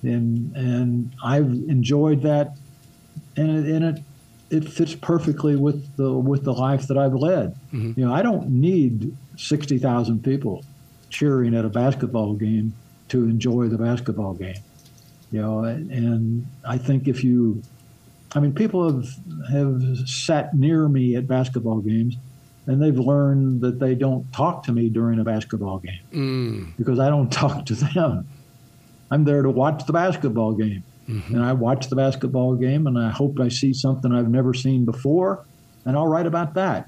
and 0.03 0.55
and 0.55 1.11
I've 1.23 1.51
enjoyed 1.67 2.21
that, 2.21 2.55
and 3.35 3.65
and 3.65 3.83
it 3.97 4.03
it 4.49 4.67
fits 4.67 4.95
perfectly 4.95 5.55
with 5.55 5.95
the 5.95 6.11
with 6.11 6.43
the 6.43 6.53
life 6.53 6.87
that 6.87 6.97
I've 6.97 7.13
led. 7.13 7.55
Mm-hmm. 7.73 7.99
You 7.99 8.07
know, 8.07 8.13
I 8.13 8.21
don't 8.21 8.49
need 8.49 9.15
sixty 9.37 9.77
thousand 9.77 10.23
people 10.23 10.63
cheering 11.09 11.55
at 11.55 11.65
a 11.65 11.69
basketball 11.69 12.33
game 12.33 12.73
to 13.09 13.25
enjoy 13.25 13.67
the 13.67 13.77
basketball 13.77 14.33
game. 14.33 14.61
You 15.31 15.41
know, 15.41 15.63
and 15.63 16.47
I 16.67 16.77
think 16.77 17.07
if 17.07 17.23
you, 17.23 17.61
I 18.33 18.39
mean, 18.39 18.53
people 18.53 18.91
have 18.91 19.07
have 19.51 20.07
sat 20.07 20.55
near 20.55 20.87
me 20.87 21.15
at 21.15 21.27
basketball 21.27 21.81
games, 21.81 22.17
and 22.65 22.81
they've 22.81 22.97
learned 22.97 23.61
that 23.61 23.79
they 23.79 23.93
don't 23.93 24.31
talk 24.33 24.63
to 24.63 24.71
me 24.71 24.89
during 24.89 25.19
a 25.19 25.23
basketball 25.23 25.79
game 25.79 25.99
mm. 26.11 26.77
because 26.77 26.99
I 26.99 27.09
don't 27.09 27.31
talk 27.31 27.65
to 27.67 27.75
them. 27.75 28.27
I'm 29.11 29.23
there 29.23 29.41
to 29.41 29.49
watch 29.49 29.85
the 29.85 29.93
basketball 29.93 30.53
game. 30.53 30.83
Mm-hmm. 31.09 31.35
And 31.35 31.43
I 31.43 31.53
watch 31.53 31.87
the 31.87 31.95
basketball 31.95 32.55
game 32.55 32.85
and 32.85 32.97
I 32.97 33.09
hope 33.09 33.39
I 33.39 33.49
see 33.49 33.73
something 33.73 34.13
I've 34.13 34.29
never 34.29 34.53
seen 34.53 34.85
before 34.85 35.45
and 35.85 35.97
I'll 35.97 36.07
write 36.07 36.27
about 36.27 36.53
that. 36.53 36.87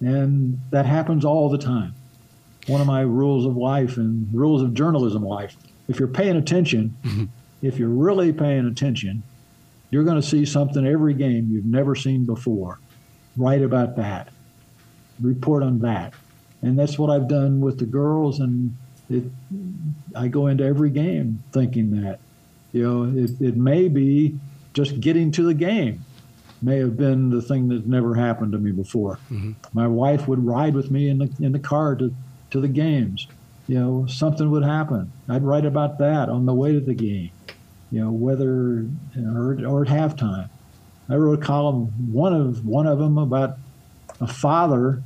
And 0.00 0.60
that 0.70 0.86
happens 0.86 1.24
all 1.24 1.48
the 1.48 1.58
time. 1.58 1.94
One 2.68 2.80
of 2.80 2.86
my 2.86 3.00
rules 3.00 3.46
of 3.46 3.56
life 3.56 3.96
and 3.96 4.28
rules 4.32 4.62
of 4.62 4.74
journalism 4.74 5.22
life 5.22 5.56
if 5.88 5.98
you're 5.98 6.08
paying 6.08 6.36
attention, 6.36 6.94
mm-hmm. 7.02 7.24
if 7.62 7.78
you're 7.78 7.88
really 7.88 8.32
paying 8.32 8.66
attention, 8.66 9.22
you're 9.90 10.04
going 10.04 10.20
to 10.20 10.26
see 10.26 10.44
something 10.44 10.86
every 10.86 11.14
game 11.14 11.48
you've 11.50 11.64
never 11.64 11.94
seen 11.94 12.26
before. 12.26 12.78
Write 13.36 13.62
about 13.62 13.96
that. 13.96 14.28
Report 15.20 15.62
on 15.62 15.78
that. 15.80 16.12
And 16.60 16.78
that's 16.78 16.98
what 16.98 17.10
I've 17.10 17.26
done 17.26 17.60
with 17.60 17.78
the 17.78 17.86
girls 17.86 18.40
and 18.40 18.76
it, 19.08 19.24
I 20.14 20.28
go 20.28 20.48
into 20.48 20.64
every 20.64 20.90
game 20.90 21.42
thinking 21.52 22.02
that. 22.02 22.20
You 22.78 22.86
know, 22.86 23.24
it, 23.24 23.40
it 23.40 23.56
may 23.56 23.88
be 23.88 24.38
just 24.72 25.00
getting 25.00 25.32
to 25.32 25.42
the 25.42 25.54
game 25.54 26.04
may 26.62 26.78
have 26.78 26.96
been 26.96 27.30
the 27.30 27.42
thing 27.42 27.68
that 27.68 27.86
never 27.86 28.14
happened 28.14 28.52
to 28.52 28.58
me 28.58 28.70
before. 28.70 29.18
Mm-hmm. 29.30 29.52
My 29.72 29.88
wife 29.88 30.28
would 30.28 30.44
ride 30.46 30.74
with 30.74 30.88
me 30.90 31.08
in 31.08 31.18
the 31.18 31.32
in 31.40 31.50
the 31.50 31.58
car 31.58 31.96
to, 31.96 32.14
to 32.50 32.60
the 32.60 32.68
games. 32.68 33.26
You 33.66 33.80
know, 33.80 34.06
something 34.06 34.48
would 34.50 34.62
happen. 34.62 35.10
I'd 35.28 35.42
write 35.42 35.66
about 35.66 35.98
that 35.98 36.28
on 36.28 36.46
the 36.46 36.54
way 36.54 36.72
to 36.72 36.80
the 36.80 36.94
game. 36.94 37.30
You 37.90 38.04
know, 38.04 38.10
whether 38.12 38.86
or, 39.16 39.58
or 39.66 39.82
at 39.82 39.88
halftime. 39.88 40.48
I 41.08 41.16
wrote 41.16 41.42
a 41.42 41.42
column, 41.42 42.12
one 42.12 42.32
of 42.32 42.64
one 42.64 42.86
of 42.86 43.00
them 43.00 43.18
about 43.18 43.58
a 44.20 44.28
father 44.28 45.02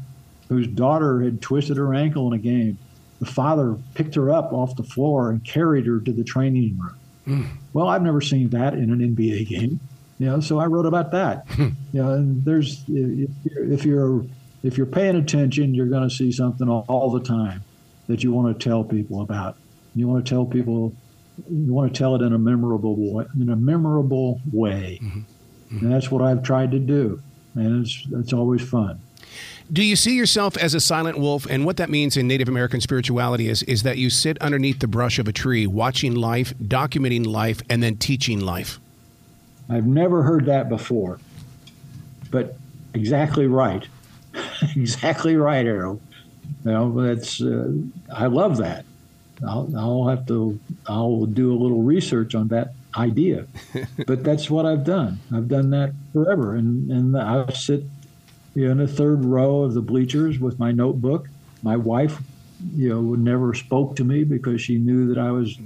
whose 0.51 0.67
daughter 0.67 1.23
had 1.23 1.41
twisted 1.41 1.79
her 1.79 1.95
ankle 1.95 2.27
in 2.27 2.35
a 2.35 2.43
game 2.43 2.77
the 3.23 3.31
father 3.31 3.77
picked 3.95 4.17
her 4.17 4.31
up 4.31 4.53
off 4.53 4.75
the 4.75 4.83
floor 4.83 5.31
and 5.31 5.45
carried 5.45 5.87
her 5.87 6.01
to 6.01 6.13
the 6.13 6.25
training 6.25 6.77
room. 6.77 6.97
Mm. 7.27 7.49
Well, 7.73 7.89
I've 7.89 8.03
never 8.03 8.21
seen 8.21 8.51
that 8.51 8.75
in 8.75 8.91
an 8.91 9.15
NBA 9.15 9.49
game, 9.49 9.81
you 10.19 10.27
know. 10.27 10.41
So 10.41 10.59
I 10.59 10.67
wrote 10.67 10.87
about 10.87 11.13
that. 11.13 11.47
Hmm. 11.49 11.69
you 11.93 12.03
know, 12.03 12.11
and 12.11 12.45
there's 12.45 12.85
if 12.89 13.31
you're, 13.45 13.73
if 13.73 13.85
you're 13.85 14.25
if 14.63 14.77
you're 14.77 14.87
paying 14.87 15.17
attention, 15.17 15.75
you're 15.75 15.87
going 15.87 16.09
to 16.09 16.15
see 16.15 16.33
something 16.33 16.69
all, 16.69 16.85
all 16.89 17.11
the 17.11 17.21
time 17.21 17.65
that 18.09 18.23
you 18.23 18.33
want 18.33 18.59
to 18.59 18.69
tell 18.69 18.85
people 18.85 19.23
about. 19.23 19.57
You 19.95 20.09
want 20.09 20.25
to 20.25 20.29
tell 20.29 20.47
people, 20.47 20.95
you 21.51 21.73
want 21.73 21.93
to 21.93 21.99
tell 21.99 22.15
it 22.17 22.23
in 22.23 22.33
a 22.33 22.39
memorable 22.39 22.97
way, 22.97 23.27
in 23.41 23.51
a 23.51 23.57
memorable 23.57 24.41
way, 24.53 24.99
mm-hmm. 25.03 25.19
Mm-hmm. 25.21 25.85
and 25.85 25.95
that's 25.95 26.11
what 26.11 26.23
I've 26.23 26.43
tried 26.43 26.73
to 26.73 26.79
do, 26.79 27.23
and 27.55 27.85
it's 27.85 28.07
it's 28.13 28.33
always 28.33 28.63
fun. 28.63 29.01
Do 29.73 29.83
you 29.83 29.97
see 29.97 30.15
yourself 30.17 30.59
as 30.59 30.75
a 30.75 30.81
silent 30.81 31.19
wolf? 31.19 31.47
And 31.49 31.65
what 31.65 31.79
that 31.79 31.89
means 31.89 32.19
in 32.19 32.29
Native 32.29 32.47
American 32.47 32.83
spirituality 32.83 33.49
is, 33.49 33.63
is 33.63 33.85
that 33.85 33.97
you 33.97 34.11
sit 34.11 34.37
underneath 34.43 34.81
the 34.81 34.87
brush 34.87 35.19
of 35.19 35.27
a 35.29 35.33
tree, 35.33 35.67
watching 35.67 36.15
life, 36.15 36.53
documenting 36.59 37.27
life, 37.27 37.63
and 37.71 37.83
then 37.83 37.97
teaching 37.97 38.41
life. 38.41 38.79
I've 39.71 39.87
never 39.87 40.25
heard 40.25 40.45
that 40.45 40.69
before, 40.69 41.21
but 42.31 42.57
exactly 42.93 43.47
right. 43.47 43.89
exactly 44.77 45.37
right, 45.37 45.65
Errol. 45.65 46.03
You 46.67 46.71
know, 46.71 47.03
that's 47.03 47.41
uh, 47.41 47.73
I 48.15 48.27
love 48.27 48.59
that. 48.59 48.85
I'll, 49.47 49.71
I'll 49.75 50.09
have 50.09 50.27
to 50.27 50.61
I'll 50.87 51.25
do 51.25 51.51
a 51.51 51.57
little 51.57 51.83
research 51.83 52.35
on 52.35 52.49
that 52.49 52.75
idea, 52.97 53.47
but 54.07 54.23
that's 54.23 54.51
what 54.51 54.67
I've 54.67 54.85
done. 54.85 55.19
I've 55.35 55.49
done 55.49 55.71
that 55.71 55.93
forever, 56.13 56.57
and 56.57 56.91
and 56.91 57.17
I 57.17 57.51
sit 57.53 57.85
in 58.55 58.79
the 58.79 58.89
third 58.89 59.25
row 59.25 59.63
of 59.63 59.75
the 59.75 59.81
bleachers 59.81 60.39
with 60.39 60.59
my 60.59 60.73
notebook. 60.73 61.29
My 61.63 61.77
wife, 61.77 62.21
you 62.75 62.89
know, 62.89 63.01
never 63.15 63.55
spoke 63.55 63.97
to 63.97 64.05
me 64.05 64.25
because 64.25 64.61
she 64.61 64.79
knew 64.79 65.09
that 65.09 65.19
I 65.19 65.31
was 65.31 65.59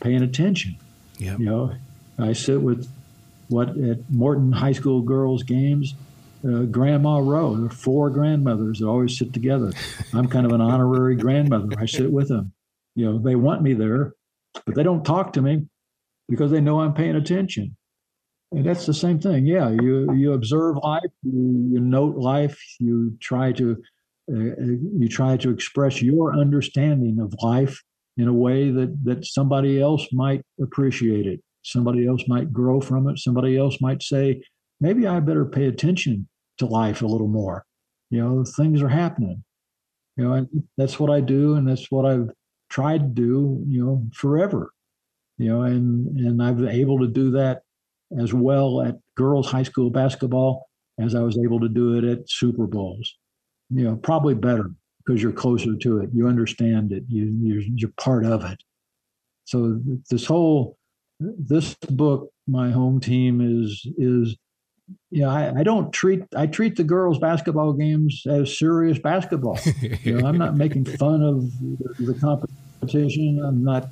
paying 0.00 0.22
attention. 0.22 0.76
Yeah. 1.18 1.36
You 1.38 1.44
know, 1.46 1.74
I 2.18 2.32
sit 2.32 2.60
with 2.60 2.88
what 3.48 3.70
at 3.76 4.10
Morton 4.10 4.52
High 4.52 4.72
School 4.72 5.02
girls 5.02 5.42
games, 5.42 5.94
uh, 6.46 6.62
Grandma 6.62 7.18
Row. 7.18 7.56
There 7.56 7.66
are 7.66 7.70
four 7.70 8.10
grandmothers 8.10 8.78
that 8.78 8.86
always 8.86 9.18
sit 9.18 9.32
together. 9.32 9.72
I'm 10.14 10.28
kind 10.28 10.46
of 10.46 10.52
an 10.52 10.60
honorary 10.60 11.16
grandmother. 11.16 11.68
I 11.78 11.86
sit 11.86 12.10
with 12.10 12.28
them. 12.28 12.52
You 12.94 13.06
know, 13.06 13.18
they 13.18 13.34
want 13.34 13.62
me 13.62 13.74
there, 13.74 14.14
but 14.64 14.74
they 14.74 14.82
don't 14.82 15.04
talk 15.04 15.32
to 15.34 15.42
me 15.42 15.66
because 16.28 16.50
they 16.50 16.60
know 16.60 16.80
I'm 16.80 16.94
paying 16.94 17.16
attention. 17.16 17.76
And 18.52 18.66
that's 18.66 18.86
the 18.86 18.94
same 18.94 19.20
thing. 19.20 19.46
Yeah, 19.46 19.70
you 19.70 20.12
you 20.14 20.32
observe 20.32 20.76
life, 20.82 21.12
you, 21.22 21.68
you 21.72 21.80
note 21.80 22.16
life, 22.16 22.60
you 22.80 23.16
try 23.20 23.52
to 23.52 23.80
uh, 24.30 24.36
uh, 24.36 24.76
you 24.98 25.08
try 25.08 25.36
to 25.36 25.50
express 25.50 26.02
your 26.02 26.36
understanding 26.36 27.20
of 27.20 27.34
life 27.42 27.80
in 28.16 28.26
a 28.26 28.32
way 28.32 28.70
that 28.70 29.04
that 29.04 29.24
somebody 29.24 29.80
else 29.80 30.08
might 30.12 30.42
appreciate 30.60 31.26
it. 31.26 31.40
Somebody 31.62 32.06
else 32.08 32.26
might 32.26 32.52
grow 32.52 32.80
from 32.80 33.08
it. 33.08 33.18
Somebody 33.18 33.56
else 33.56 33.80
might 33.80 34.02
say, 34.02 34.42
maybe 34.80 35.06
I 35.06 35.20
better 35.20 35.44
pay 35.44 35.66
attention 35.66 36.26
to 36.58 36.66
life 36.66 37.02
a 37.02 37.06
little 37.06 37.28
more. 37.28 37.64
You 38.10 38.22
know, 38.22 38.44
things 38.44 38.82
are 38.82 38.88
happening. 38.88 39.44
You 40.16 40.24
know, 40.24 40.46
that's 40.76 40.98
what 40.98 41.10
I 41.10 41.20
do, 41.20 41.54
and 41.54 41.68
that's 41.68 41.88
what 41.90 42.04
I've 42.04 42.30
tried 42.68 43.00
to 43.00 43.22
do. 43.22 43.62
You 43.68 43.84
know, 43.84 44.06
forever. 44.12 44.72
You 45.38 45.50
know, 45.50 45.62
and 45.62 46.18
and 46.18 46.42
I've 46.42 46.58
been 46.58 46.68
able 46.68 46.98
to 46.98 47.06
do 47.06 47.30
that 47.32 47.62
as 48.18 48.32
well 48.34 48.82
at 48.82 48.96
girls' 49.16 49.50
high 49.50 49.62
school 49.62 49.90
basketball 49.90 50.66
as 50.98 51.14
I 51.14 51.20
was 51.20 51.38
able 51.38 51.60
to 51.60 51.68
do 51.68 51.96
it 51.96 52.04
at 52.04 52.28
Super 52.28 52.66
Bowls. 52.66 53.16
You 53.70 53.84
know, 53.84 53.96
probably 53.96 54.34
better 54.34 54.70
because 55.04 55.22
you're 55.22 55.32
closer 55.32 55.76
to 55.76 56.00
it. 56.00 56.10
You 56.12 56.26
understand 56.26 56.92
it. 56.92 57.04
You 57.08 57.24
you're, 57.40 57.62
you're 57.74 57.92
part 57.96 58.24
of 58.24 58.44
it. 58.44 58.62
So 59.44 59.80
this 60.10 60.26
whole 60.26 60.76
this 61.20 61.74
book, 61.90 62.30
my 62.46 62.70
home 62.70 63.00
team 63.00 63.40
is 63.40 63.86
is 63.96 64.36
you 65.10 65.22
know, 65.22 65.30
I, 65.30 65.60
I, 65.60 65.62
don't 65.62 65.92
treat 65.92 66.22
I 66.36 66.46
treat 66.46 66.76
the 66.76 66.84
girls' 66.84 67.18
basketball 67.18 67.72
games 67.72 68.24
as 68.28 68.58
serious 68.58 68.98
basketball. 68.98 69.58
you 70.02 70.18
know, 70.18 70.26
I'm 70.26 70.38
not 70.38 70.56
making 70.56 70.84
fun 70.84 71.22
of 71.22 71.42
the, 71.60 72.12
the 72.12 72.14
competition. 72.14 73.40
I'm 73.44 73.62
not 73.62 73.88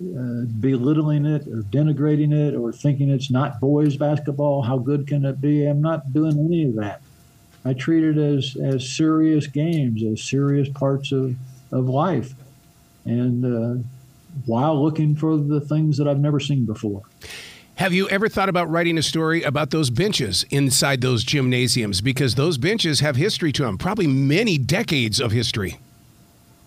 uh, 0.00 0.44
belittling 0.60 1.24
it 1.24 1.46
or 1.46 1.62
denigrating 1.70 2.32
it 2.32 2.54
or 2.54 2.72
thinking 2.72 3.10
it's 3.10 3.30
not 3.30 3.60
boys 3.60 3.96
basketball. 3.96 4.62
How 4.62 4.78
good 4.78 5.06
can 5.06 5.24
it 5.24 5.40
be? 5.40 5.66
I'm 5.66 5.80
not 5.80 6.12
doing 6.12 6.38
any 6.38 6.64
of 6.64 6.74
that. 6.76 7.00
I 7.64 7.72
treat 7.72 8.04
it 8.04 8.18
as, 8.18 8.56
as 8.62 8.88
serious 8.88 9.46
games, 9.46 10.02
as 10.04 10.22
serious 10.22 10.68
parts 10.68 11.12
of, 11.12 11.34
of 11.72 11.88
life. 11.88 12.34
And 13.04 13.44
uh, 13.44 13.82
while 14.44 14.82
looking 14.82 15.16
for 15.16 15.36
the 15.36 15.60
things 15.60 15.96
that 15.96 16.06
I've 16.06 16.20
never 16.20 16.40
seen 16.40 16.66
before. 16.66 17.02
Have 17.76 17.92
you 17.92 18.08
ever 18.08 18.28
thought 18.28 18.48
about 18.48 18.70
writing 18.70 18.96
a 18.98 19.02
story 19.02 19.42
about 19.42 19.70
those 19.70 19.90
benches 19.90 20.44
inside 20.50 21.00
those 21.00 21.24
gymnasiums? 21.24 22.00
Because 22.00 22.34
those 22.34 22.56
benches 22.56 23.00
have 23.00 23.16
history 23.16 23.52
to 23.52 23.64
them, 23.64 23.76
probably 23.76 24.06
many 24.06 24.58
decades 24.58 25.20
of 25.20 25.32
history. 25.32 25.78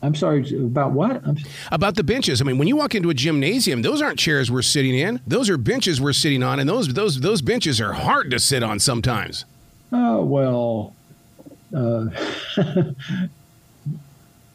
I'm 0.01 0.15
sorry, 0.15 0.47
about 0.57 0.91
what? 0.93 1.21
I'm... 1.25 1.37
About 1.71 1.95
the 1.95 2.03
benches. 2.03 2.41
I 2.41 2.45
mean, 2.45 2.57
when 2.57 2.67
you 2.67 2.77
walk 2.77 2.95
into 2.95 3.09
a 3.09 3.13
gymnasium, 3.13 3.81
those 3.81 4.01
aren't 4.01 4.17
chairs 4.17 4.49
we're 4.49 4.61
sitting 4.61 4.95
in. 4.95 5.19
Those 5.27 5.49
are 5.49 5.57
benches 5.57 5.99
we're 5.99 6.13
sitting 6.13 6.41
on, 6.41 6.59
and 6.59 6.69
those 6.69 6.93
those 6.93 7.19
those 7.19 7.41
benches 7.41 7.81
are 7.81 7.93
hard 7.93 8.31
to 8.31 8.39
sit 8.39 8.63
on 8.63 8.79
sometimes. 8.79 9.45
Oh 9.91 10.23
well, 10.23 10.95
uh, 11.75 12.05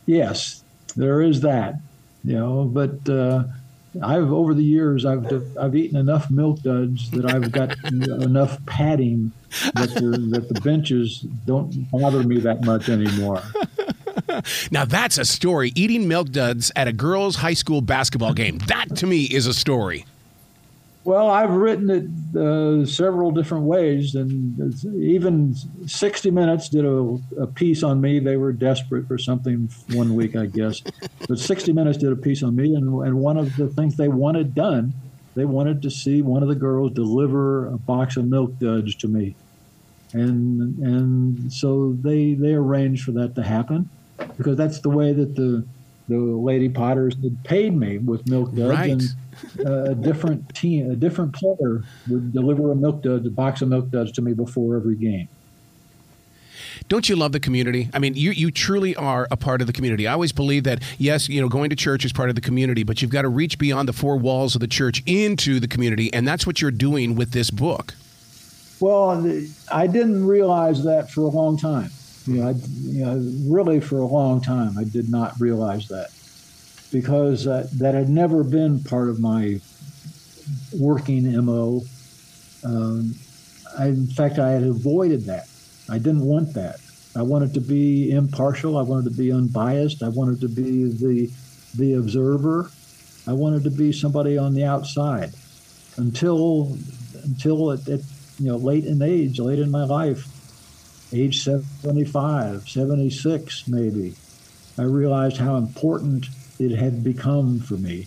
yes, 0.06 0.64
there 0.96 1.20
is 1.20 1.42
that. 1.42 1.74
You 2.24 2.38
know, 2.38 2.64
but 2.64 3.06
uh, 3.06 3.44
I've 4.02 4.32
over 4.32 4.54
the 4.54 4.64
years 4.64 5.04
I've 5.04 5.26
I've 5.58 5.76
eaten 5.76 5.96
enough 5.96 6.30
milk 6.30 6.60
duds 6.62 7.10
that 7.10 7.26
I've 7.26 7.52
got 7.52 7.76
enough 7.92 8.64
padding 8.66 9.32
that 9.74 9.90
that 9.94 10.48
the 10.48 10.60
benches 10.62 11.20
don't 11.46 11.90
bother 11.90 12.22
me 12.22 12.40
that 12.40 12.64
much 12.64 12.88
anymore. 12.88 13.42
now 14.70 14.84
that's 14.84 15.18
a 15.18 15.24
story. 15.24 15.72
Eating 15.74 16.08
milk 16.08 16.30
duds 16.30 16.72
at 16.76 16.88
a 16.88 16.92
girls' 16.92 17.36
high 17.36 17.54
school 17.54 17.80
basketball 17.80 18.34
game. 18.34 18.58
That 18.66 18.96
to 18.96 19.06
me 19.06 19.24
is 19.24 19.46
a 19.46 19.54
story. 19.54 20.06
Well, 21.04 21.28
I've 21.28 21.50
written 21.50 21.90
it 21.90 22.36
uh, 22.36 22.86
several 22.86 23.30
different 23.30 23.64
ways, 23.64 24.14
and 24.14 24.74
even 25.02 25.54
60 25.86 26.30
Minutes 26.30 26.70
did 26.70 26.86
a, 26.86 27.18
a, 27.38 27.46
piece 27.46 27.82
on 27.82 28.00
me. 28.00 28.20
They 28.20 28.38
were 28.38 28.54
desperate 28.54 29.06
for 29.06 29.18
something 29.18 29.68
one 29.92 30.14
week, 30.14 30.34
I 30.34 30.46
guess. 30.46 30.80
but 31.28 31.38
60 31.38 31.74
Minutes 31.74 31.98
did 31.98 32.10
a 32.10 32.16
piece 32.16 32.42
on 32.42 32.56
me, 32.56 32.74
and, 32.74 32.88
and 33.04 33.18
one 33.18 33.36
of 33.36 33.54
the 33.56 33.68
things 33.68 33.98
they 33.98 34.08
wanted 34.08 34.54
done 34.54 34.94
they 35.34 35.44
wanted 35.44 35.82
to 35.82 35.90
see 35.90 36.22
one 36.22 36.42
of 36.42 36.48
the 36.48 36.54
girls 36.54 36.92
deliver 36.92 37.66
a 37.66 37.76
box 37.78 38.16
of 38.16 38.26
milk 38.26 38.58
duds 38.58 38.94
to 38.96 39.08
me, 39.08 39.34
and 40.12 40.78
and 40.78 41.52
so 41.52 41.96
they 42.00 42.34
they 42.34 42.52
arranged 42.52 43.04
for 43.04 43.12
that 43.12 43.34
to 43.34 43.42
happen, 43.42 43.90
because 44.36 44.56
that's 44.56 44.80
the 44.80 44.90
way 44.90 45.12
that 45.12 45.34
the 45.36 45.64
the 46.06 46.18
Lady 46.18 46.68
Potters 46.68 47.14
had 47.22 47.42
paid 47.44 47.74
me 47.74 47.96
with 47.96 48.28
milk 48.28 48.54
duds, 48.54 48.68
Right. 48.70 48.90
and 48.90 49.02
uh, 49.66 49.92
a 49.92 49.94
different 49.94 50.54
team, 50.54 50.90
a 50.90 50.96
different 50.96 51.32
player 51.32 51.82
would 52.08 52.30
deliver 52.32 52.70
a 52.72 52.76
milk 52.76 53.02
dud, 53.02 53.24
a 53.24 53.30
box 53.30 53.62
of 53.62 53.68
milk 53.68 53.90
duds 53.90 54.12
to 54.12 54.20
me 54.22 54.34
before 54.34 54.76
every 54.76 54.96
game. 54.96 55.28
Don't 56.88 57.08
you 57.08 57.16
love 57.16 57.32
the 57.32 57.40
community? 57.40 57.88
I 57.94 57.98
mean, 57.98 58.14
you 58.14 58.32
you 58.32 58.50
truly 58.50 58.94
are 58.96 59.26
a 59.30 59.36
part 59.36 59.60
of 59.60 59.66
the 59.66 59.72
community. 59.72 60.06
I 60.06 60.12
always 60.12 60.32
believe 60.32 60.64
that 60.64 60.82
yes, 60.98 61.28
you 61.28 61.40
know, 61.40 61.48
going 61.48 61.70
to 61.70 61.76
church 61.76 62.04
is 62.04 62.12
part 62.12 62.28
of 62.28 62.34
the 62.34 62.40
community, 62.42 62.82
but 62.82 63.00
you've 63.00 63.10
got 63.10 63.22
to 63.22 63.28
reach 63.28 63.58
beyond 63.58 63.88
the 63.88 63.92
four 63.94 64.16
walls 64.18 64.54
of 64.54 64.60
the 64.60 64.66
church 64.66 65.02
into 65.06 65.58
the 65.60 65.68
community, 65.68 66.12
and 66.12 66.28
that's 66.28 66.46
what 66.46 66.60
you're 66.60 66.70
doing 66.70 67.14
with 67.14 67.30
this 67.30 67.50
book. 67.50 67.94
Well, 68.80 69.24
I 69.72 69.86
didn't 69.86 70.26
realize 70.26 70.84
that 70.84 71.10
for 71.10 71.22
a 71.22 71.28
long 71.28 71.56
time. 71.56 71.90
You 72.26 72.34
know, 72.34 72.48
I, 72.48 72.52
you 72.52 73.04
know, 73.04 73.52
really 73.52 73.80
for 73.80 73.98
a 73.98 74.06
long 74.06 74.40
time, 74.40 74.78
I 74.78 74.84
did 74.84 75.10
not 75.10 75.38
realize 75.38 75.88
that 75.88 76.10
because 76.90 77.46
uh, 77.46 77.66
that 77.74 77.94
had 77.94 78.08
never 78.08 78.44
been 78.44 78.82
part 78.82 79.08
of 79.08 79.20
my 79.20 79.60
working 80.78 81.30
mo. 81.44 81.82
Um, 82.64 83.14
I, 83.78 83.88
in 83.88 84.06
fact, 84.06 84.38
I 84.38 84.52
had 84.52 84.62
avoided 84.62 85.24
that. 85.24 85.48
I 85.90 85.98
didn't 85.98 86.24
want 86.24 86.54
that. 86.54 86.80
I 87.16 87.22
wanted 87.22 87.54
to 87.54 87.60
be 87.60 88.10
impartial. 88.10 88.78
I 88.78 88.82
wanted 88.82 89.10
to 89.10 89.16
be 89.16 89.32
unbiased. 89.32 90.02
I 90.02 90.08
wanted 90.08 90.40
to 90.40 90.48
be 90.48 90.88
the 90.88 91.30
the 91.76 91.94
observer. 91.94 92.70
I 93.26 93.32
wanted 93.32 93.64
to 93.64 93.70
be 93.70 93.92
somebody 93.92 94.38
on 94.38 94.54
the 94.54 94.64
outside 94.64 95.32
until 95.96 96.76
until 97.24 97.72
at, 97.72 97.88
at 97.88 98.00
you 98.38 98.46
know 98.46 98.56
late 98.56 98.84
in 98.84 99.02
age, 99.02 99.38
late 99.38 99.58
in 99.58 99.70
my 99.70 99.84
life, 99.84 100.26
age 101.14 101.42
75, 101.42 102.68
76 102.68 103.68
maybe, 103.68 104.14
I 104.76 104.82
realized 104.82 105.36
how 105.36 105.56
important 105.56 106.26
it 106.58 106.72
had 106.72 107.04
become 107.04 107.60
for 107.60 107.74
me. 107.74 108.06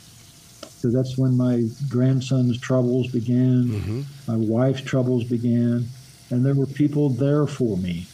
So 0.62 0.92
that's 0.92 1.18
when 1.18 1.36
my 1.36 1.64
grandson's 1.90 2.60
troubles 2.60 3.08
began, 3.08 3.64
mm-hmm. 3.66 4.02
my 4.28 4.38
wife's 4.38 4.82
troubles 4.82 5.24
began, 5.24 5.88
and 6.30 6.46
there 6.46 6.54
were 6.54 6.68
people 6.68 7.10
there 7.10 7.48
for 7.48 7.78
me. 7.78 8.06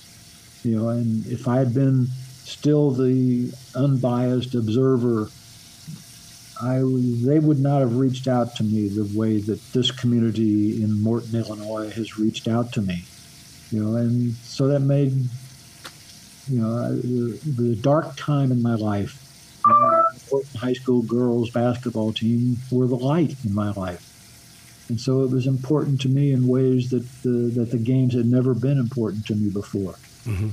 You 0.63 0.77
know, 0.77 0.89
and 0.89 1.25
if 1.27 1.47
I 1.47 1.57
had 1.57 1.73
been 1.73 2.07
still 2.45 2.91
the 2.91 3.51
unbiased 3.75 4.55
observer, 4.55 5.29
I 6.61 6.77
they 6.77 7.39
would 7.39 7.59
not 7.59 7.81
have 7.81 7.97
reached 7.97 8.27
out 8.27 8.55
to 8.57 8.63
me 8.63 8.87
the 8.87 9.11
way 9.17 9.39
that 9.39 9.73
this 9.73 9.91
community 9.91 10.81
in 10.81 11.01
Morton, 11.01 11.35
Illinois, 11.37 11.89
has 11.89 12.17
reached 12.17 12.47
out 12.47 12.71
to 12.73 12.81
me. 12.81 13.03
You 13.73 13.83
know, 13.83 13.95
and 13.95 14.35
so 14.35 14.67
that 14.67 14.81
made 14.81 15.13
you 16.47 16.61
know 16.61 16.95
the, 16.95 17.39
the 17.43 17.75
dark 17.75 18.15
time 18.15 18.51
in 18.51 18.61
my 18.61 18.75
life. 18.75 19.19
High 20.55 20.73
School 20.73 21.01
girls 21.01 21.49
basketball 21.49 22.13
team 22.13 22.57
were 22.69 22.85
the 22.85 22.95
light 22.95 23.35
in 23.43 23.55
my 23.55 23.71
life, 23.71 24.85
and 24.89 25.01
so 25.01 25.23
it 25.23 25.31
was 25.31 25.47
important 25.47 26.01
to 26.01 26.07
me 26.07 26.33
in 26.33 26.47
ways 26.47 26.91
that 26.91 27.03
the, 27.23 27.51
that 27.55 27.71
the 27.71 27.79
games 27.79 28.13
had 28.13 28.27
never 28.27 28.53
been 28.53 28.77
important 28.77 29.25
to 29.27 29.35
me 29.35 29.49
before. 29.49 29.93
Mm-hmm. 30.25 30.49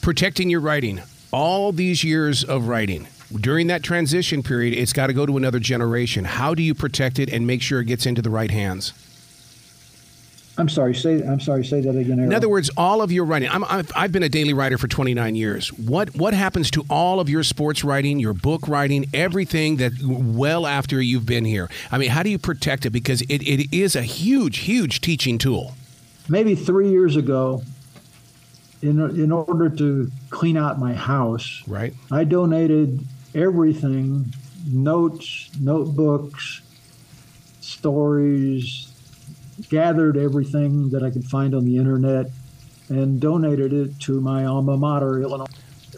Protecting 0.00 0.48
your 0.48 0.60
writing. 0.60 1.02
All 1.32 1.70
these 1.70 2.02
years 2.02 2.44
of 2.44 2.66
writing. 2.66 3.08
During 3.34 3.66
that 3.66 3.82
transition 3.82 4.42
period, 4.42 4.76
it's 4.78 4.92
got 4.92 5.08
to 5.08 5.12
go 5.12 5.26
to 5.26 5.36
another 5.36 5.58
generation. 5.58 6.24
How 6.24 6.54
do 6.54 6.62
you 6.62 6.74
protect 6.74 7.18
it 7.18 7.30
and 7.30 7.46
make 7.46 7.60
sure 7.60 7.80
it 7.80 7.86
gets 7.86 8.06
into 8.06 8.22
the 8.22 8.30
right 8.30 8.50
hands? 8.50 8.92
I'm 10.58 10.68
sorry. 10.68 10.94
Say 10.94 11.22
I'm 11.26 11.40
sorry. 11.40 11.64
Say 11.64 11.80
that 11.80 11.96
again. 11.96 12.18
In 12.18 12.32
other 12.34 12.48
words, 12.48 12.70
all 12.76 13.00
of 13.00 13.10
your 13.10 13.24
writing. 13.24 13.48
I'm, 13.48 13.64
I've, 13.64 13.90
I've 13.96 14.12
been 14.12 14.22
a 14.22 14.28
daily 14.28 14.52
writer 14.52 14.76
for 14.76 14.86
29 14.86 15.34
years. 15.34 15.72
What 15.72 16.14
what 16.14 16.34
happens 16.34 16.70
to 16.72 16.84
all 16.90 17.20
of 17.20 17.28
your 17.30 17.42
sports 17.42 17.82
writing, 17.82 18.18
your 18.18 18.34
book 18.34 18.68
writing, 18.68 19.06
everything 19.14 19.76
that 19.78 19.92
well 20.04 20.66
after 20.66 21.00
you've 21.00 21.24
been 21.24 21.46
here? 21.46 21.70
I 21.90 21.96
mean, 21.96 22.10
how 22.10 22.22
do 22.22 22.28
you 22.28 22.38
protect 22.38 22.84
it? 22.84 22.90
Because 22.90 23.22
it, 23.22 23.42
it 23.42 23.74
is 23.74 23.96
a 23.96 24.02
huge, 24.02 24.58
huge 24.58 25.00
teaching 25.00 25.38
tool. 25.38 25.74
maybe 26.28 26.54
three 26.54 26.90
years 26.90 27.16
ago, 27.16 27.62
in 28.82 29.00
in 29.18 29.32
order 29.32 29.70
to 29.70 30.10
clean 30.28 30.58
out 30.58 30.78
my 30.78 30.92
house, 30.92 31.62
Right. 31.66 31.94
I 32.10 32.24
donated 32.24 33.00
everything 33.34 34.34
notes, 34.70 35.48
notebooks, 35.58 36.60
stories, 37.60 38.91
gathered 39.68 40.16
everything 40.16 40.90
that 40.90 41.02
I 41.02 41.10
could 41.10 41.24
find 41.24 41.54
on 41.54 41.64
the 41.64 41.76
internet 41.76 42.26
and 42.88 43.20
donated 43.20 43.72
it 43.72 43.98
to 44.00 44.20
my 44.20 44.44
alma 44.44 44.76
mater, 44.76 45.20
Illinois. 45.20 45.46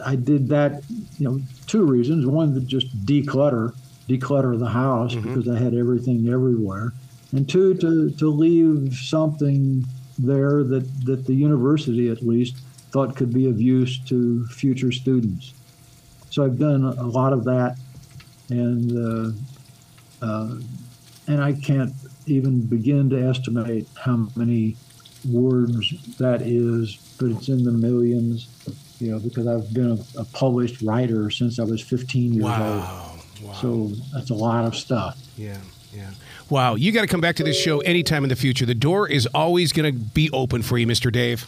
I 0.05 0.17
did 0.17 0.49
that, 0.49 0.83
you 1.19 1.29
know, 1.29 1.41
two 1.67 1.85
reasons. 1.85 2.27
One, 2.27 2.55
to 2.55 2.61
just 2.61 3.07
declutter, 3.07 3.75
declutter 4.09 4.59
the 4.59 4.69
house 4.69 5.15
because 5.15 5.49
I 5.49 5.59
had 5.59 5.75
everything 5.75 6.29
everywhere. 6.29 6.93
And 7.33 7.49
two, 7.49 7.75
to, 7.75 8.11
to 8.11 8.29
leave 8.29 8.95
something 8.95 9.85
there 10.19 10.63
that, 10.63 11.05
that 11.05 11.27
the 11.27 11.35
university 11.35 12.09
at 12.11 12.23
least 12.23 12.57
thought 12.91 13.17
could 13.17 13.33
be 13.33 13.49
of 13.49 13.61
use 13.61 13.99
to 13.99 14.47
future 14.47 14.93
students. 14.93 15.53
So 16.31 16.45
I've 16.45 16.59
done 16.59 16.85
a 16.85 17.07
lot 17.07 17.33
of 17.33 17.45
that, 17.45 17.77
and 18.51 19.35
uh, 20.23 20.25
uh, 20.25 20.57
and 21.29 21.43
I 21.43 21.53
can't 21.53 21.93
even 22.27 22.63
begin 22.63 23.11
to 23.11 23.29
estimate 23.29 23.87
how 24.05 24.29
many 24.37 24.77
words 25.31 26.17
that 26.19 26.43
is, 26.43 26.97
but 27.19 27.31
it's 27.31 27.49
in 27.49 27.65
the 27.65 27.73
millions. 27.73 28.49
You 29.01 29.13
know, 29.13 29.19
because 29.19 29.47
I've 29.47 29.73
been 29.75 29.93
a, 30.17 30.21
a 30.21 30.25
published 30.27 30.81
writer 30.83 31.31
since 31.31 31.59
I 31.59 31.65
was 31.65 31.81
15 31.83 32.33
years 32.35 32.45
Wow. 32.45 33.11
old. 33.43 33.49
Wow. 33.49 33.53
So 33.55 33.91
that's 34.13 34.31
a 34.31 34.35
lot 34.35 34.65
of 34.65 34.77
stuff. 34.77 35.19
Yeah, 35.37 35.57
yeah. 35.93 36.11
Wow, 36.49 36.77
you 36.77 36.93
got 36.93 37.01
to 37.03 37.07
come 37.09 37.21
back 37.21 37.37
to 37.37 37.45
this 37.45 37.59
show 37.61 37.81
anytime 37.81 38.23
in 38.25 38.29
the 38.31 38.37
future. 38.37 38.65
The 38.65 38.75
door 38.75 39.09
is 39.09 39.27
always 39.35 39.73
going 39.73 39.93
to 39.93 39.99
be 39.99 40.31
open 40.31 40.63
for 40.63 40.79
you, 40.79 40.87
Mr. 40.87 41.11
Dave. 41.11 41.47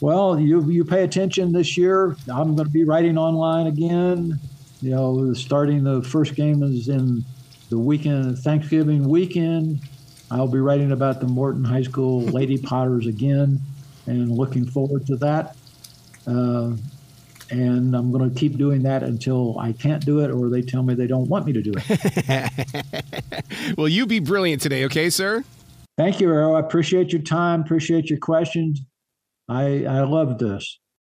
Well, 0.00 0.38
you 0.38 0.70
you 0.70 0.84
pay 0.84 1.02
attention 1.04 1.52
this 1.52 1.76
year. 1.76 2.16
I'm 2.32 2.54
going 2.54 2.66
to 2.68 2.72
be 2.72 2.84
writing 2.84 3.16
online 3.16 3.66
again. 3.66 4.38
You 4.82 4.90
know, 4.90 5.32
starting 5.34 5.84
the 5.84 6.02
first 6.02 6.34
game 6.34 6.62
is 6.62 6.88
in 6.88 7.24
the 7.70 7.78
weekend, 7.78 8.38
Thanksgiving 8.38 9.08
weekend. 9.08 9.80
I'll 10.30 10.48
be 10.48 10.58
writing 10.58 10.92
about 10.92 11.20
the 11.20 11.26
Morton 11.26 11.64
High 11.64 11.82
School 11.82 12.22
Lady 12.22 12.58
Potters 12.58 13.06
again, 13.06 13.60
and 14.06 14.30
looking 14.30 14.66
forward 14.66 15.06
to 15.06 15.16
that. 15.16 15.56
Uh, 16.26 16.76
and 17.50 17.94
I'm 17.94 18.10
going 18.10 18.28
to 18.28 18.38
keep 18.38 18.58
doing 18.58 18.82
that 18.82 19.02
until 19.02 19.58
I 19.58 19.72
can't 19.72 20.04
do 20.04 20.20
it, 20.20 20.30
or 20.30 20.50
they 20.50 20.62
tell 20.62 20.82
me 20.82 20.94
they 20.94 21.06
don't 21.06 21.28
want 21.28 21.46
me 21.46 21.52
to 21.52 21.62
do 21.62 21.72
it. 21.76 22.52
Well, 23.76 23.88
you 23.88 24.06
be 24.06 24.20
brilliant 24.20 24.62
today, 24.62 24.84
okay, 24.84 25.10
sir? 25.10 25.44
Thank 25.98 26.20
you, 26.20 26.30
Arroe. 26.30 26.54
I 26.54 26.60
appreciate 26.60 27.12
your 27.12 27.22
time. 27.22 27.62
Appreciate 27.62 28.08
your 28.10 28.18
questions. 28.18 28.80
I 29.48 29.84
I 29.84 30.00
love 30.02 30.38
this. 30.38 30.78